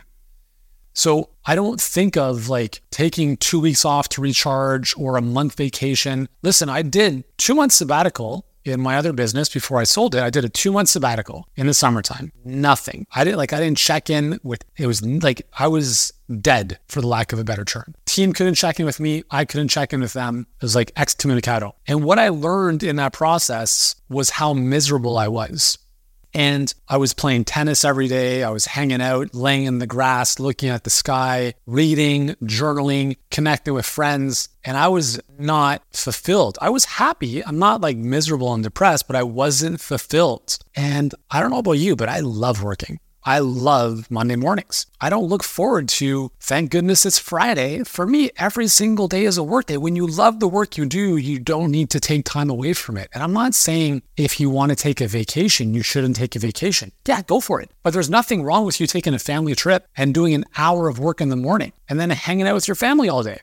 So 0.94 1.28
I 1.44 1.54
don't 1.54 1.80
think 1.80 2.16
of 2.16 2.48
like 2.48 2.80
taking 2.90 3.36
two 3.36 3.60
weeks 3.60 3.84
off 3.84 4.08
to 4.08 4.20
recharge 4.20 4.94
or 4.96 5.16
a 5.16 5.22
month 5.22 5.56
vacation. 5.56 6.28
Listen, 6.42 6.68
I 6.68 6.82
did 6.82 7.22
two 7.36 7.54
months 7.54 7.76
sabbatical 7.76 8.46
in 8.68 8.80
my 8.80 8.96
other 8.96 9.12
business 9.12 9.48
before 9.48 9.78
I 9.78 9.84
sold 9.84 10.14
it. 10.14 10.22
I 10.22 10.30
did 10.30 10.44
a 10.44 10.48
two 10.48 10.72
month 10.72 10.88
sabbatical 10.88 11.48
in 11.56 11.66
the 11.66 11.74
summertime. 11.74 12.32
Nothing. 12.44 13.06
I 13.14 13.24
didn't 13.24 13.38
like, 13.38 13.52
I 13.52 13.60
didn't 13.60 13.78
check 13.78 14.10
in 14.10 14.38
with, 14.42 14.64
it 14.76 14.86
was 14.86 15.04
like, 15.04 15.46
I 15.58 15.68
was 15.68 16.12
dead 16.40 16.78
for 16.88 17.00
the 17.00 17.06
lack 17.06 17.32
of 17.32 17.38
a 17.38 17.44
better 17.44 17.64
term. 17.64 17.94
Team 18.06 18.32
couldn't 18.32 18.54
check 18.54 18.78
in 18.78 18.86
with 18.86 19.00
me. 19.00 19.24
I 19.30 19.44
couldn't 19.44 19.68
check 19.68 19.92
in 19.92 20.00
with 20.00 20.12
them. 20.12 20.46
It 20.56 20.62
was 20.62 20.74
like 20.74 20.94
excommunicado. 20.94 21.72
And 21.86 22.04
what 22.04 22.18
I 22.18 22.28
learned 22.28 22.82
in 22.82 22.96
that 22.96 23.12
process 23.12 23.94
was 24.08 24.30
how 24.30 24.52
miserable 24.52 25.16
I 25.16 25.28
was. 25.28 25.78
And 26.38 26.72
I 26.88 26.98
was 26.98 27.14
playing 27.14 27.46
tennis 27.46 27.84
every 27.84 28.06
day. 28.06 28.44
I 28.44 28.50
was 28.50 28.66
hanging 28.66 29.00
out, 29.00 29.34
laying 29.34 29.64
in 29.64 29.80
the 29.80 29.88
grass, 29.88 30.38
looking 30.38 30.68
at 30.68 30.84
the 30.84 30.88
sky, 30.88 31.54
reading, 31.66 32.36
journaling, 32.44 33.16
connecting 33.32 33.74
with 33.74 33.84
friends. 33.84 34.48
And 34.62 34.76
I 34.76 34.86
was 34.86 35.20
not 35.36 35.82
fulfilled. 35.90 36.56
I 36.60 36.70
was 36.70 36.84
happy. 36.84 37.44
I'm 37.44 37.58
not 37.58 37.80
like 37.80 37.96
miserable 37.96 38.54
and 38.54 38.62
depressed, 38.62 39.08
but 39.08 39.16
I 39.16 39.24
wasn't 39.24 39.80
fulfilled. 39.80 40.58
And 40.76 41.12
I 41.28 41.40
don't 41.40 41.50
know 41.50 41.58
about 41.58 41.72
you, 41.72 41.96
but 41.96 42.08
I 42.08 42.20
love 42.20 42.62
working. 42.62 43.00
I 43.28 43.40
love 43.40 44.10
Monday 44.10 44.36
mornings. 44.36 44.86
I 45.02 45.10
don't 45.10 45.28
look 45.28 45.44
forward 45.44 45.90
to, 46.00 46.32
thank 46.40 46.70
goodness 46.70 47.04
it's 47.04 47.18
Friday. 47.18 47.84
For 47.84 48.06
me, 48.06 48.30
every 48.38 48.68
single 48.68 49.06
day 49.06 49.26
is 49.26 49.36
a 49.36 49.42
work 49.42 49.66
day. 49.66 49.76
When 49.76 49.96
you 49.96 50.06
love 50.06 50.40
the 50.40 50.48
work 50.48 50.78
you 50.78 50.86
do, 50.86 51.18
you 51.18 51.38
don't 51.38 51.70
need 51.70 51.90
to 51.90 52.00
take 52.00 52.24
time 52.24 52.48
away 52.48 52.72
from 52.72 52.96
it. 52.96 53.10
And 53.12 53.22
I'm 53.22 53.34
not 53.34 53.54
saying 53.54 54.00
if 54.16 54.40
you 54.40 54.48
want 54.48 54.70
to 54.70 54.76
take 54.76 55.02
a 55.02 55.06
vacation, 55.06 55.74
you 55.74 55.82
shouldn't 55.82 56.16
take 56.16 56.36
a 56.36 56.38
vacation. 56.38 56.90
Yeah, 57.06 57.20
go 57.20 57.38
for 57.40 57.60
it. 57.60 57.70
But 57.82 57.92
there's 57.92 58.08
nothing 58.08 58.44
wrong 58.44 58.64
with 58.64 58.80
you 58.80 58.86
taking 58.86 59.12
a 59.12 59.18
family 59.18 59.54
trip 59.54 59.86
and 59.94 60.14
doing 60.14 60.32
an 60.32 60.46
hour 60.56 60.88
of 60.88 60.98
work 60.98 61.20
in 61.20 61.28
the 61.28 61.36
morning 61.36 61.74
and 61.86 62.00
then 62.00 62.08
hanging 62.08 62.48
out 62.48 62.54
with 62.54 62.66
your 62.66 62.76
family 62.76 63.10
all 63.10 63.22
day. 63.22 63.42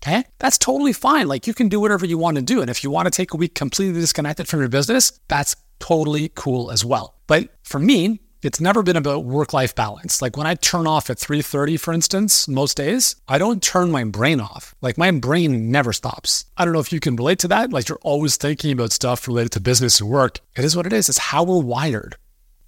Okay. 0.00 0.22
That's 0.38 0.58
totally 0.58 0.92
fine. 0.92 1.26
Like 1.26 1.48
you 1.48 1.54
can 1.54 1.68
do 1.68 1.80
whatever 1.80 2.06
you 2.06 2.18
want 2.18 2.36
to 2.36 2.42
do. 2.42 2.60
And 2.60 2.70
if 2.70 2.84
you 2.84 2.90
want 2.92 3.06
to 3.06 3.10
take 3.10 3.34
a 3.34 3.36
week 3.36 3.56
completely 3.56 4.00
disconnected 4.00 4.46
from 4.46 4.60
your 4.60 4.68
business, 4.68 5.18
that's 5.26 5.56
totally 5.80 6.30
cool 6.36 6.70
as 6.70 6.84
well. 6.84 7.16
But 7.26 7.48
for 7.64 7.80
me, 7.80 8.20
it's 8.44 8.60
never 8.60 8.82
been 8.82 8.96
about 8.96 9.24
work-life 9.24 9.74
balance. 9.74 10.20
Like 10.20 10.36
when 10.36 10.46
I 10.46 10.54
turn 10.54 10.86
off 10.86 11.10
at 11.10 11.18
3:30 11.18 11.78
for 11.80 11.94
instance, 11.94 12.46
most 12.46 12.76
days, 12.76 13.16
I 13.26 13.38
don't 13.38 13.62
turn 13.62 13.90
my 13.90 14.04
brain 14.04 14.40
off. 14.40 14.74
Like 14.80 14.98
my 14.98 15.10
brain 15.10 15.70
never 15.70 15.92
stops. 15.92 16.44
I 16.56 16.64
don't 16.64 16.74
know 16.74 16.80
if 16.80 16.92
you 16.92 17.00
can 17.00 17.16
relate 17.16 17.38
to 17.40 17.48
that. 17.48 17.72
Like 17.72 17.88
you're 17.88 17.98
always 18.02 18.36
thinking 18.36 18.72
about 18.72 18.92
stuff 18.92 19.26
related 19.26 19.52
to 19.52 19.60
business 19.60 20.00
and 20.00 20.10
work. 20.10 20.40
It 20.56 20.64
is 20.64 20.76
what 20.76 20.86
it 20.86 20.92
is. 20.92 21.08
It's 21.08 21.18
how 21.18 21.44
we're 21.44 21.60
wired. 21.60 22.16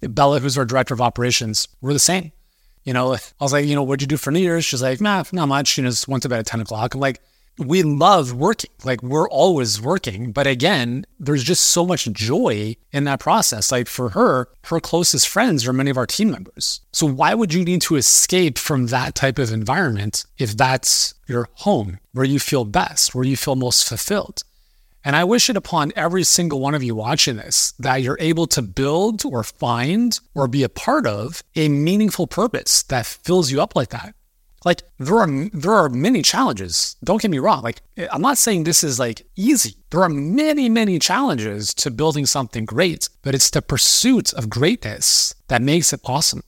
Bella, 0.01 0.39
who's 0.39 0.57
our 0.57 0.65
director 0.65 0.93
of 0.93 1.01
operations, 1.01 1.67
we're 1.81 1.93
the 1.93 1.99
same. 1.99 2.31
You 2.83 2.93
know, 2.93 3.13
I 3.13 3.19
was 3.39 3.51
like, 3.51 3.65
you 3.65 3.75
know, 3.75 3.83
what'd 3.83 4.01
you 4.01 4.07
do 4.07 4.17
for 4.17 4.31
New 4.31 4.39
Year's? 4.39 4.63
She's 4.63 4.81
like, 4.81 5.01
nah, 5.01 5.23
not 5.31 5.47
much. 5.47 5.77
You 5.77 5.83
know, 5.83 5.89
just 5.89 6.07
went 6.07 6.23
to 6.23 6.29
bed 6.29 6.39
at 6.39 6.45
10 6.45 6.61
o'clock. 6.61 6.93
I'm 6.93 7.01
like, 7.01 7.19
we 7.57 7.83
love 7.83 8.33
working. 8.33 8.69
Like 8.83 9.01
we're 9.01 9.29
always 9.29 9.81
working. 9.81 10.31
But 10.31 10.47
again, 10.47 11.05
there's 11.19 11.43
just 11.43 11.65
so 11.65 11.85
much 11.85 12.05
joy 12.11 12.75
in 12.91 13.05
that 13.05 13.19
process. 13.19 13.71
Like 13.71 13.87
for 13.87 14.09
her, 14.09 14.49
her 14.65 14.79
closest 14.79 15.27
friends 15.27 15.67
are 15.67 15.73
many 15.73 15.89
of 15.89 15.97
our 15.97 16.05
team 16.05 16.31
members. 16.31 16.81
So 16.91 17.05
why 17.07 17.33
would 17.33 17.53
you 17.53 17.63
need 17.63 17.81
to 17.83 17.95
escape 17.95 18.57
from 18.57 18.87
that 18.87 19.15
type 19.15 19.39
of 19.39 19.51
environment 19.51 20.25
if 20.37 20.55
that's 20.55 21.13
your 21.27 21.49
home, 21.55 21.99
where 22.13 22.25
you 22.25 22.39
feel 22.39 22.65
best, 22.65 23.15
where 23.15 23.25
you 23.25 23.37
feel 23.37 23.55
most 23.55 23.87
fulfilled? 23.87 24.43
And 25.03 25.15
I 25.15 25.23
wish 25.23 25.49
it 25.49 25.55
upon 25.55 25.93
every 25.95 26.23
single 26.23 26.59
one 26.59 26.75
of 26.75 26.83
you 26.83 26.93
watching 26.93 27.37
this 27.37 27.71
that 27.79 28.01
you're 28.01 28.17
able 28.19 28.45
to 28.47 28.61
build 28.61 29.23
or 29.25 29.41
find 29.41 30.19
or 30.35 30.49
be 30.49 30.63
a 30.63 30.69
part 30.69 31.07
of 31.07 31.43
a 31.55 31.69
meaningful 31.69 32.27
purpose 32.27 32.83
that 32.83 33.05
fills 33.05 33.49
you 33.49 33.61
up 33.61 33.73
like 33.73 33.89
that. 33.89 34.15
Like 34.65 34.83
there 34.97 35.17
are 35.17 35.49
there 35.53 35.73
are 35.73 35.89
many 35.89 36.21
challenges. 36.21 36.95
Don't 37.03 37.21
get 37.21 37.31
me 37.31 37.39
wrong. 37.39 37.61
Like 37.61 37.81
eh, 37.95 38.07
I'm 38.11 38.21
not 38.21 38.37
saying 38.37 38.63
this 38.63 38.83
is 38.83 38.99
like 38.99 39.25
easy. 39.35 39.75
There 39.91 40.01
are 40.01 40.09
many 40.09 40.69
many 40.69 40.99
challenges 40.99 41.73
to 41.75 41.91
building 41.91 42.25
something 42.25 42.65
great, 42.65 43.09
but 43.21 43.35
it's 43.35 43.49
the 43.49 43.61
pursuit 43.61 44.33
of 44.33 44.49
greatness 44.49 45.35
that 45.47 45.61
makes 45.61 45.93
it 45.93 46.01
awesome 46.05 46.41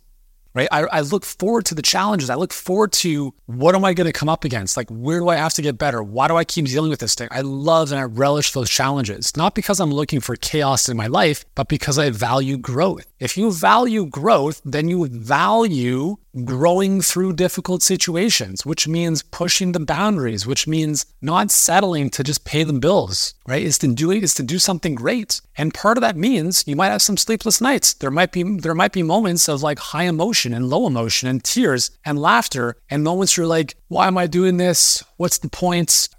right? 0.54 0.68
I, 0.72 0.82
I, 0.92 1.02
look 1.02 1.26
forward 1.26 1.66
to 1.66 1.76
the 1.76 1.82
challenges. 1.82 2.30
I 2.30 2.36
look 2.36 2.54
forward 2.54 2.92
to 2.94 3.34
what 3.46 3.76
am 3.76 3.86
I 3.86 3.94
going 3.94 4.08
to 4.12 4.14
come 4.14 4.30
up 4.30 4.44
against? 4.44 4.78
Like, 4.78 4.90
where 4.90 5.20
do 5.20 5.30
I 5.30 5.36
have 5.36 5.54
to 5.56 5.62
get 5.62 5.78
better? 5.78 6.02
Why 6.02 6.28
do 6.28 6.36
I 6.36 6.44
keep 6.44 6.66
dealing 6.66 6.90
with 6.90 7.00
this 7.00 7.16
thing? 7.16 7.30
I 7.32 7.42
love 7.42 7.92
and 7.92 8.00
I 8.00 8.04
relish 8.04 8.52
those 8.52 8.70
challenges, 8.70 9.36
not 9.38 9.56
because 9.56 9.80
I'm 9.80 9.94
looking 9.94 10.20
for 10.20 10.36
chaos 10.36 10.90
in 10.90 10.98
my 10.98 11.08
life, 11.08 11.46
but 11.56 11.68
because 11.68 11.98
I 11.98 12.10
value 12.10 12.58
growth. 12.58 13.06
If 13.20 13.38
you 13.38 13.52
value 13.52 14.06
growth, 14.06 14.62
then 14.66 14.90
you 14.90 15.08
value 15.08 16.18
growing 16.44 17.02
through 17.02 17.34
difficult 17.34 17.82
situations, 17.82 18.66
which 18.66 18.88
means 18.88 19.24
pushing 19.24 19.72
the 19.72 19.80
boundaries, 19.80 20.46
which 20.46 20.68
means 20.68 21.06
not 21.22 21.52
settling 21.52 22.10
to 22.12 22.24
just 22.24 22.46
pay 22.46 22.64
the 22.64 22.74
bills, 22.74 23.34
right? 23.48 23.64
Is 23.64 23.78
to 23.80 23.94
do 23.94 24.12
is 24.12 24.34
to 24.36 24.44
do 24.44 24.60
something 24.60 24.96
great. 24.96 25.42
And 25.58 25.74
part 25.74 25.98
of 25.98 26.02
that 26.02 26.16
means 26.16 26.64
you 26.68 26.76
might 26.76 26.90
have 26.90 27.02
some 27.02 27.18
sleepless 27.18 27.62
nights. 27.62 27.94
There 27.94 28.12
might 28.12 28.32
be 28.32 28.44
there 28.44 28.76
might 28.76 28.94
be 28.94 29.04
moments 29.04 29.48
of 29.48 29.64
like 29.64 29.80
high 29.80 30.04
emotion 30.04 30.54
and 30.54 30.70
low 30.70 30.88
emotion 30.88 31.28
and 31.30 31.44
tears 31.44 31.92
and 32.06 32.20
laughter 32.20 32.76
and 32.90 33.04
moments 33.04 33.36
you're 33.36 33.48
like, 33.48 33.76
why 33.88 34.08
am 34.08 34.18
I 34.18 34.28
doing 34.28 34.58
this? 34.58 35.04
What's 35.18 35.40
the 35.40 35.50
point? 35.50 36.10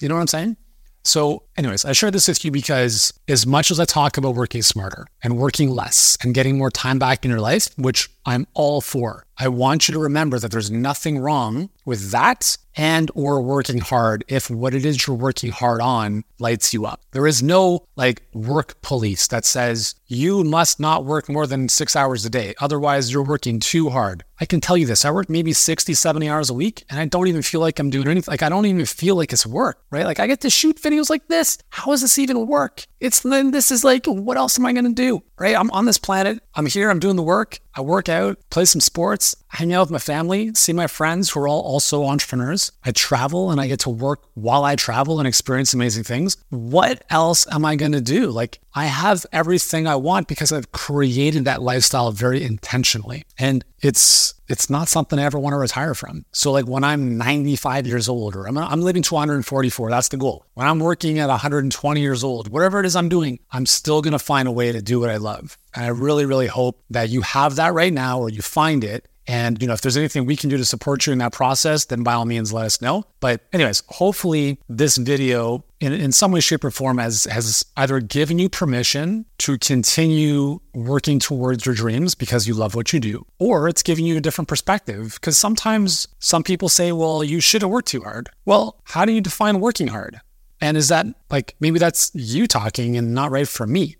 You 0.00 0.08
know 0.08 0.14
what 0.14 0.22
I'm 0.22 0.26
saying? 0.26 0.56
So, 1.04 1.44
anyways, 1.56 1.84
I 1.84 1.92
share 1.92 2.10
this 2.10 2.28
with 2.28 2.44
you 2.44 2.50
because 2.50 3.12
as 3.28 3.46
much 3.46 3.70
as 3.70 3.80
I 3.80 3.84
talk 3.84 4.16
about 4.16 4.34
working 4.34 4.62
smarter 4.62 5.06
and 5.22 5.38
working 5.38 5.70
less 5.70 6.16
and 6.22 6.34
getting 6.34 6.58
more 6.58 6.70
time 6.70 6.98
back 6.98 7.24
in 7.24 7.30
your 7.30 7.40
life, 7.40 7.68
which 7.76 8.10
I'm 8.24 8.46
all 8.54 8.80
for, 8.80 9.26
I 9.38 9.48
want 9.48 9.86
you 9.86 9.92
to 9.94 10.00
remember 10.00 10.38
that 10.38 10.50
there's 10.50 10.70
nothing 10.70 11.18
wrong 11.18 11.68
with 11.84 12.10
that 12.10 12.56
and 12.76 13.10
or 13.14 13.40
working 13.40 13.78
hard 13.78 14.24
if 14.28 14.50
what 14.50 14.74
it 14.74 14.84
is 14.84 15.06
you're 15.06 15.16
working 15.16 15.50
hard 15.50 15.80
on 15.80 16.24
lights 16.38 16.72
you 16.72 16.86
up. 16.86 17.00
There 17.12 17.26
is 17.26 17.42
no 17.42 17.86
like 17.96 18.22
work 18.34 18.80
police 18.82 19.26
that 19.28 19.44
says 19.44 19.94
you 20.06 20.42
must 20.42 20.80
not 20.80 21.04
work 21.04 21.28
more 21.28 21.46
than 21.46 21.68
6 21.68 21.96
hours 21.96 22.24
a 22.24 22.30
day 22.30 22.54
otherwise 22.60 23.12
you're 23.12 23.22
working 23.22 23.60
too 23.60 23.90
hard. 23.90 24.24
I 24.40 24.44
can 24.44 24.60
tell 24.60 24.76
you 24.76 24.86
this. 24.86 25.04
I 25.04 25.10
work 25.10 25.30
maybe 25.30 25.52
60, 25.52 25.94
70 25.94 26.28
hours 26.28 26.50
a 26.50 26.54
week 26.54 26.84
and 26.90 26.98
I 26.98 27.06
don't 27.06 27.28
even 27.28 27.42
feel 27.42 27.60
like 27.60 27.78
I'm 27.78 27.90
doing 27.90 28.08
anything. 28.08 28.32
Like 28.32 28.42
I 28.42 28.48
don't 28.48 28.66
even 28.66 28.84
feel 28.84 29.16
like 29.16 29.32
it's 29.32 29.46
work, 29.46 29.82
right? 29.90 30.04
Like 30.04 30.20
I 30.20 30.26
get 30.26 30.40
to 30.42 30.50
shoot 30.50 30.80
videos 30.80 31.08
like 31.08 31.28
this. 31.28 31.45
How 31.70 31.90
does 31.92 32.00
this 32.00 32.18
even 32.18 32.46
work? 32.46 32.86
It's 33.00 33.20
then 33.20 33.50
this 33.50 33.70
is 33.70 33.84
like 33.84 34.06
what 34.06 34.36
else 34.36 34.58
am 34.58 34.66
I 34.66 34.72
going 34.72 34.84
to 34.84 34.92
do? 34.92 35.22
Right? 35.38 35.56
I'm 35.56 35.70
on 35.70 35.84
this 35.84 35.98
planet. 35.98 36.42
I'm 36.54 36.66
here, 36.66 36.90
I'm 36.90 36.98
doing 36.98 37.16
the 37.16 37.22
work. 37.22 37.60
I 37.74 37.82
work 37.82 38.08
out, 38.08 38.38
play 38.48 38.64
some 38.64 38.80
sports, 38.80 39.36
hang 39.48 39.74
out 39.74 39.82
with 39.82 39.90
my 39.90 39.98
family, 39.98 40.54
see 40.54 40.72
my 40.72 40.86
friends 40.86 41.30
who 41.30 41.40
are 41.40 41.48
all 41.48 41.60
also 41.60 42.04
entrepreneurs. 42.04 42.72
I 42.84 42.92
travel 42.92 43.50
and 43.50 43.60
I 43.60 43.66
get 43.66 43.80
to 43.80 43.90
work 43.90 44.22
while 44.32 44.64
I 44.64 44.76
travel 44.76 45.18
and 45.18 45.28
experience 45.28 45.74
amazing 45.74 46.04
things. 46.04 46.38
What 46.48 47.04
else 47.10 47.46
am 47.52 47.66
I 47.66 47.76
going 47.76 47.92
to 47.92 48.00
do? 48.00 48.30
Like, 48.30 48.60
I 48.74 48.86
have 48.86 49.26
everything 49.30 49.86
I 49.86 49.96
want 49.96 50.26
because 50.26 50.52
I've 50.52 50.72
created 50.72 51.44
that 51.44 51.60
lifestyle 51.60 52.12
very 52.12 52.42
intentionally. 52.42 53.24
And 53.38 53.62
it's 53.80 54.34
it's 54.48 54.70
not 54.70 54.88
something 54.88 55.18
I 55.18 55.24
ever 55.24 55.38
want 55.38 55.54
to 55.54 55.58
retire 55.58 55.94
from. 55.94 56.24
So 56.32 56.52
like 56.52 56.66
when 56.66 56.84
I'm 56.84 57.18
95 57.18 57.86
years 57.86 58.08
old 58.08 58.36
or 58.36 58.46
I'm, 58.46 58.56
I'm 58.56 58.80
living 58.80 59.02
to 59.02 59.14
144, 59.14 59.90
that's 59.90 60.08
the 60.08 60.16
goal. 60.16 60.46
When 60.54 60.66
I'm 60.68 60.78
working 60.78 61.18
at 61.18 61.28
120 61.28 62.00
years 62.00 62.22
old, 62.22 62.48
whatever 62.48 62.80
is 62.86 62.96
I'm 62.96 63.10
doing, 63.10 63.38
I'm 63.50 63.66
still 63.66 64.00
going 64.00 64.12
to 64.12 64.18
find 64.18 64.48
a 64.48 64.52
way 64.52 64.72
to 64.72 64.80
do 64.80 64.98
what 64.98 65.10
I 65.10 65.18
love. 65.18 65.58
And 65.74 65.84
I 65.84 65.88
really, 65.88 66.24
really 66.24 66.46
hope 66.46 66.82
that 66.90 67.10
you 67.10 67.20
have 67.20 67.56
that 67.56 67.74
right 67.74 67.92
now 67.92 68.20
or 68.20 68.30
you 68.30 68.40
find 68.40 68.82
it 68.82 69.06
and 69.28 69.60
you 69.60 69.66
know, 69.66 69.74
if 69.74 69.80
there's 69.80 69.96
anything 69.96 70.24
we 70.24 70.36
can 70.36 70.50
do 70.50 70.56
to 70.56 70.64
support 70.64 71.06
you 71.06 71.12
in 71.12 71.18
that 71.18 71.32
process, 71.32 71.86
then 71.86 72.02
by 72.02 72.14
all 72.14 72.24
means 72.24 72.52
let 72.52 72.66
us 72.66 72.80
know. 72.80 73.04
But 73.20 73.42
anyways, 73.52 73.82
hopefully 73.88 74.58
this 74.68 74.96
video 74.96 75.64
in, 75.80 75.92
in 75.92 76.12
some 76.12 76.32
way, 76.32 76.40
shape, 76.40 76.64
or 76.64 76.70
form 76.70 76.98
has 76.98 77.24
has 77.24 77.64
either 77.76 78.00
given 78.00 78.38
you 78.38 78.48
permission 78.48 79.26
to 79.38 79.58
continue 79.58 80.60
working 80.74 81.18
towards 81.18 81.66
your 81.66 81.74
dreams 81.74 82.14
because 82.14 82.46
you 82.46 82.54
love 82.54 82.74
what 82.74 82.92
you 82.92 83.00
do, 83.00 83.26
or 83.38 83.68
it's 83.68 83.82
giving 83.82 84.06
you 84.06 84.16
a 84.16 84.20
different 84.20 84.48
perspective. 84.48 85.14
Because 85.14 85.36
sometimes 85.36 86.08
some 86.18 86.42
people 86.42 86.68
say, 86.68 86.92
well, 86.92 87.24
you 87.24 87.40
shouldn't 87.40 87.70
work 87.70 87.84
too 87.84 88.02
hard. 88.02 88.30
Well, 88.44 88.80
how 88.84 89.04
do 89.04 89.12
you 89.12 89.20
define 89.20 89.60
working 89.60 89.88
hard? 89.88 90.20
And 90.60 90.76
is 90.76 90.88
that 90.88 91.06
like 91.30 91.54
maybe 91.60 91.78
that's 91.78 92.10
you 92.14 92.46
talking 92.46 92.96
and 92.96 93.14
not 93.14 93.30
right 93.30 93.48
for 93.48 93.66
me? 93.66 93.96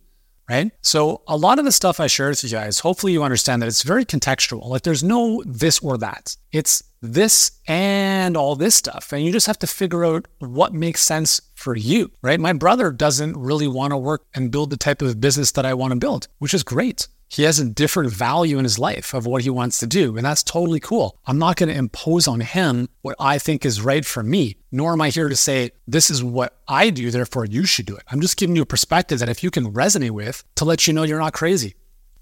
right? 0.49 0.71
So 0.83 1.23
a 1.27 1.37
lot 1.37 1.59
of 1.59 1.65
the 1.65 1.73
stuff 1.73 2.01
I 2.01 2.07
share 2.07 2.29
with 2.29 2.45
you 2.45 2.51
guys, 2.51 2.81
hopefully 2.81 3.13
you 3.13 3.23
understand 3.23 3.63
that 3.63 3.67
it's 3.67 3.83
very 3.83 4.05
contextual. 4.05 4.67
Like 4.67 4.83
there's 4.83 5.03
no 5.03 5.43
this 5.47 5.81
or 5.81 5.99
that. 5.99 6.37
It's 6.53 6.83
this 7.03 7.53
and 7.67 8.37
all 8.37 8.57
this 8.57 8.75
stuff. 8.75 9.13
And 9.13 9.25
you 9.25 9.33
just 9.33 9.47
have 9.47 9.59
to 9.61 9.67
figure 9.67 10.05
out 10.05 10.27
what 10.39 10.73
makes 10.73 11.03
sense 11.03 11.41
for 11.55 11.77
you, 11.77 12.11
right? 12.23 12.41
My 12.41 12.53
brother 12.53 12.91
doesn't 12.91 13.37
really 13.37 13.69
want 13.69 13.93
to 13.93 13.97
work 13.97 14.27
and 14.35 14.51
build 14.51 14.71
the 14.71 14.77
type 14.77 15.03
of 15.03 15.21
business 15.21 15.53
that 15.53 15.67
I 15.67 15.75
want 15.75 15.93
to 15.93 15.99
build, 15.99 16.29
which 16.39 16.55
is 16.55 16.63
great. 16.63 17.09
He 17.29 17.43
has 17.43 17.59
a 17.59 17.69
different 17.69 18.13
value 18.13 18.59
in 18.59 18.65
his 18.65 18.79
life 18.79 19.13
of 19.13 19.27
what 19.27 19.43
he 19.43 19.51
wants 19.51 19.79
to 19.81 19.87
do, 19.87 20.17
and 20.17 20.25
that's 20.25 20.43
totally 20.43 20.81
cool. 20.81 21.19
I'm 21.27 21.39
not 21.39 21.57
going 21.57 21.69
to 21.69 21.75
impose 21.75 22.29
on 22.29 22.41
him 22.41 22.89
what 23.03 23.17
I 23.19 23.39
think 23.39 23.65
is 23.65 23.81
right 23.81 24.05
for 24.05 24.23
me, 24.23 24.57
nor 24.71 24.93
am 24.93 25.01
I 25.01 25.11
here 25.11 25.29
to 25.29 25.37
say, 25.37 25.71
this 25.87 26.11
is 26.11 26.23
what 26.23 26.59
I 26.69 26.91
do, 26.91 27.11
therefore 27.11 27.45
you 27.45 27.65
should 27.65 27.87
do 27.87 27.97
it. 27.97 28.05
I'm 28.11 28.21
just 28.21 28.37
giving 28.37 28.57
you 28.57 28.63
a 28.63 28.67
perspective 28.67 29.19
that 29.19 29.29
if 29.29 29.43
you 29.43 29.51
can 29.51 29.73
resonate 29.73 30.11
with 30.11 30.45
to 30.57 30.65
let 30.65 30.87
you 30.87 30.93
know 30.93 31.03
you're 31.03 31.19
not 31.19 31.33
crazy 31.33 31.75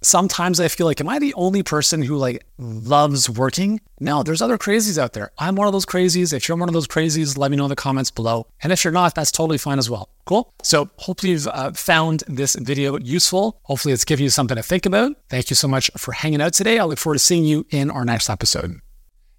sometimes 0.04 0.60
I 0.60 0.68
feel 0.68 0.86
like, 0.86 1.00
am 1.00 1.08
I 1.08 1.18
the 1.18 1.34
only 1.34 1.62
person 1.62 2.02
who 2.02 2.16
like 2.16 2.44
loves 2.58 3.28
working? 3.28 3.80
No, 4.00 4.22
there's 4.22 4.42
other 4.42 4.58
crazies 4.58 4.98
out 4.98 5.12
there. 5.12 5.30
I'm 5.38 5.56
one 5.56 5.66
of 5.66 5.72
those 5.72 5.86
crazies. 5.86 6.32
If 6.32 6.48
you're 6.48 6.58
one 6.58 6.68
of 6.68 6.74
those 6.74 6.86
crazies, 6.86 7.38
let 7.38 7.50
me 7.50 7.56
know 7.56 7.64
in 7.64 7.70
the 7.70 7.76
comments 7.76 8.10
below. 8.10 8.46
And 8.62 8.72
if 8.72 8.84
you're 8.84 8.92
not, 8.92 9.14
that's 9.14 9.32
totally 9.32 9.58
fine 9.58 9.78
as 9.78 9.90
well. 9.90 10.08
Cool. 10.24 10.52
So 10.62 10.90
hopefully 10.96 11.32
you've 11.32 11.46
uh, 11.48 11.72
found 11.72 12.22
this 12.26 12.54
video 12.56 12.98
useful. 12.98 13.60
Hopefully 13.62 13.92
it's 13.94 14.04
given 14.04 14.24
you 14.24 14.30
something 14.30 14.56
to 14.56 14.62
think 14.62 14.86
about. 14.86 15.16
Thank 15.28 15.50
you 15.50 15.56
so 15.56 15.68
much 15.68 15.90
for 15.96 16.12
hanging 16.12 16.40
out 16.40 16.52
today. 16.52 16.78
I 16.78 16.84
look 16.84 16.98
forward 16.98 17.16
to 17.16 17.24
seeing 17.24 17.44
you 17.44 17.66
in 17.70 17.90
our 17.90 18.04
next 18.04 18.30
episode. 18.30 18.80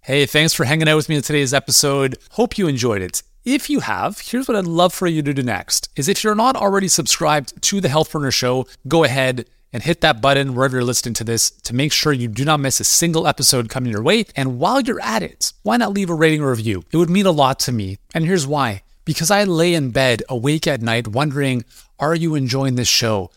Hey, 0.01 0.25
thanks 0.25 0.53
for 0.53 0.65
hanging 0.65 0.87
out 0.87 0.97
with 0.97 1.09
me 1.09 1.15
in 1.15 1.21
today's 1.23 1.53
episode. 1.53 2.17
Hope 2.31 2.57
you 2.57 2.67
enjoyed 2.67 3.01
it. 3.01 3.23
If 3.43 3.69
you 3.69 3.81
have, 3.81 4.19
here's 4.19 4.47
what 4.47 4.57
I'd 4.57 4.65
love 4.65 4.91
for 4.91 5.05
you 5.05 5.21
to 5.21 5.33
do 5.33 5.43
next 5.43 5.89
is 5.95 6.09
if 6.09 6.23
you're 6.23 6.33
not 6.33 6.55
already 6.55 6.87
subscribed 6.87 7.61
to 7.63 7.79
the 7.79 7.87
Healthpreneur 7.87 8.33
Show, 8.33 8.67
go 8.87 9.03
ahead 9.03 9.45
and 9.75 9.83
hit 9.83 9.99
that 9.99 10.21
button 10.21 10.55
wherever 10.55 10.77
you're 10.77 10.85
listening 10.85 11.13
to 11.13 11.25
this 11.25 11.51
to 11.51 11.75
make 11.75 11.91
sure 11.91 12.13
you 12.13 12.29
do 12.29 12.45
not 12.45 12.61
miss 12.61 12.79
a 12.79 12.85
single 12.85 13.27
episode 13.27 13.67
coming 13.67 13.91
your 13.91 14.01
way. 14.01 14.23
And 14.33 14.57
while 14.57 14.79
you're 14.79 15.01
at 15.01 15.21
it, 15.21 15.51
why 15.63 15.75
not 15.75 15.91
leave 15.91 16.09
a 16.09 16.13
rating 16.13 16.41
or 16.41 16.51
review? 16.51 16.85
It 16.93 16.95
would 16.95 17.09
mean 17.09 17.25
a 17.25 17.31
lot 17.31 17.59
to 17.59 17.73
me. 17.73 17.97
And 18.13 18.23
here's 18.23 18.47
why 18.47 18.83
because 19.03 19.29
I 19.29 19.43
lay 19.43 19.73
in 19.73 19.91
bed 19.91 20.23
awake 20.29 20.65
at 20.65 20.81
night 20.81 21.09
wondering, 21.09 21.65
are 21.99 22.15
you 22.15 22.35
enjoying 22.35 22.75
this 22.75 22.87
show? 22.87 23.31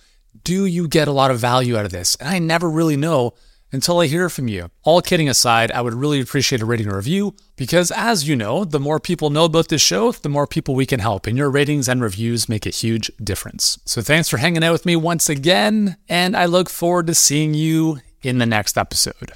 Do 0.45 0.64
you 0.64 0.87
get 0.87 1.09
a 1.09 1.12
lot 1.12 1.33
of 1.33 1.40
value 1.40 1.76
out 1.76 1.85
of 1.85 1.90
this? 1.90 2.14
And 2.14 2.28
I 2.28 2.38
never 2.38 2.71
really 2.71 2.97
know 2.97 3.35
until 3.72 4.00
I 4.00 4.06
hear 4.06 4.28
from 4.28 4.48
you. 4.48 4.70
All 4.82 5.02
kidding 5.02 5.28
aside, 5.28 5.70
I 5.72 5.80
would 5.80 5.94
really 5.94 6.20
appreciate 6.20 6.62
a 6.62 6.66
rating 6.66 6.88
or 6.88 6.96
review 6.96 7.34
because, 7.56 7.90
as 7.90 8.28
you 8.28 8.37
know, 8.37 8.64
the 8.64 8.80
more 8.80 9.00
people 9.00 9.30
know 9.30 9.44
about 9.44 9.68
this 9.68 9.82
show, 9.82 10.12
the 10.12 10.28
more 10.28 10.46
people 10.46 10.75
we 10.75 10.87
can 10.87 11.00
help, 11.00 11.26
and 11.26 11.37
your 11.37 11.50
ratings 11.50 11.88
and 11.88 12.02
reviews 12.02 12.48
make 12.48 12.66
a 12.66 12.70
huge 12.70 13.10
difference. 13.22 13.78
So, 13.84 14.02
thanks 14.02 14.28
for 14.28 14.38
hanging 14.38 14.64
out 14.64 14.72
with 14.72 14.87
me 14.87 14.96
once 14.96 15.28
again, 15.28 15.96
and 16.08 16.37
I 16.37 16.46
look 16.46 16.68
forward 16.68 17.06
to 17.08 17.14
seeing 17.14 17.54
you 17.54 18.00
in 18.22 18.38
the 18.38 18.46
next 18.46 18.76
episode. 18.76 19.32